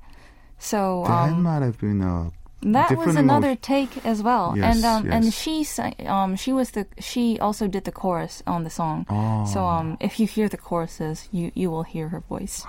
[0.58, 2.28] So that um, might have been a
[2.73, 3.61] that was another emotion.
[3.61, 4.53] take as well.
[4.57, 8.41] Yes, and um, and she sang, um she was the she also did the chorus
[8.47, 9.05] on the song.
[9.09, 9.45] Oh.
[9.45, 12.65] So um if you hear the choruses, you you will hear her voice.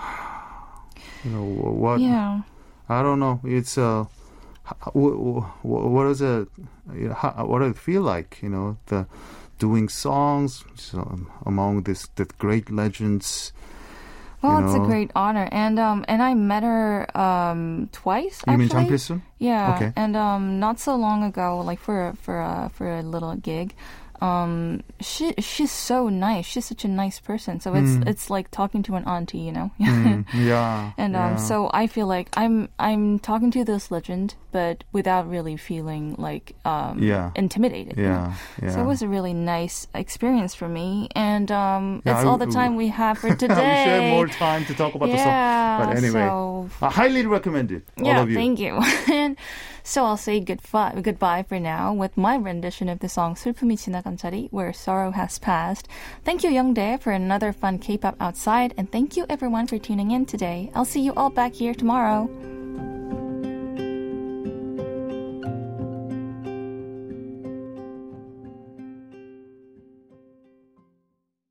[1.25, 2.43] you know what Yeah.
[2.89, 3.41] I don't know.
[3.43, 4.05] It's uh,
[4.69, 6.49] h- wh- wh- what does it?
[6.95, 8.39] You know, how, what does it feel like?
[8.43, 9.07] You know, the
[9.59, 13.53] doing songs so, um, among this the great legends.
[14.43, 18.43] Well, you it's a great honor, and um, and I met her um twice.
[18.47, 18.85] You mean actually.
[18.85, 18.89] Jang
[19.39, 19.93] Yeah, Okay.
[19.97, 23.75] and um, not so long ago, like for for a, for a little gig,
[24.23, 26.47] um, she she's so nice.
[26.47, 27.61] She's such a nice person.
[27.61, 29.71] So it's it's like talking to an auntie, you know.
[29.81, 30.93] Mm, yeah.
[30.97, 31.37] And um, yeah.
[31.37, 36.55] so I feel like I'm I'm talking to this legend, but without really feeling like
[36.65, 37.31] um, Yeah.
[37.35, 37.97] intimidated.
[37.97, 38.09] you know?
[38.11, 38.71] yeah, yeah.
[38.75, 42.39] So it was a really nice experience for me, and um, Yeah, it's I- all
[42.39, 43.55] the time we have for today.
[43.55, 45.27] we have more time to talk about the song.
[45.27, 47.83] yeah, But anyway, so I highly recommend it.
[48.01, 48.37] All yeah, of you.
[48.37, 48.81] thank you.
[49.13, 49.37] and
[49.87, 54.19] so I'll say goodbye, goodbye for now with my rendition of the song 슬픔이 지나간
[54.19, 55.87] 자리, where sorrow has passed.
[56.25, 60.27] Thank you, Youngdae, for another fun K-pop outside, and thank you everyone for tuning in
[60.27, 60.73] today.
[60.75, 62.29] I'll see you all back here tomorrow.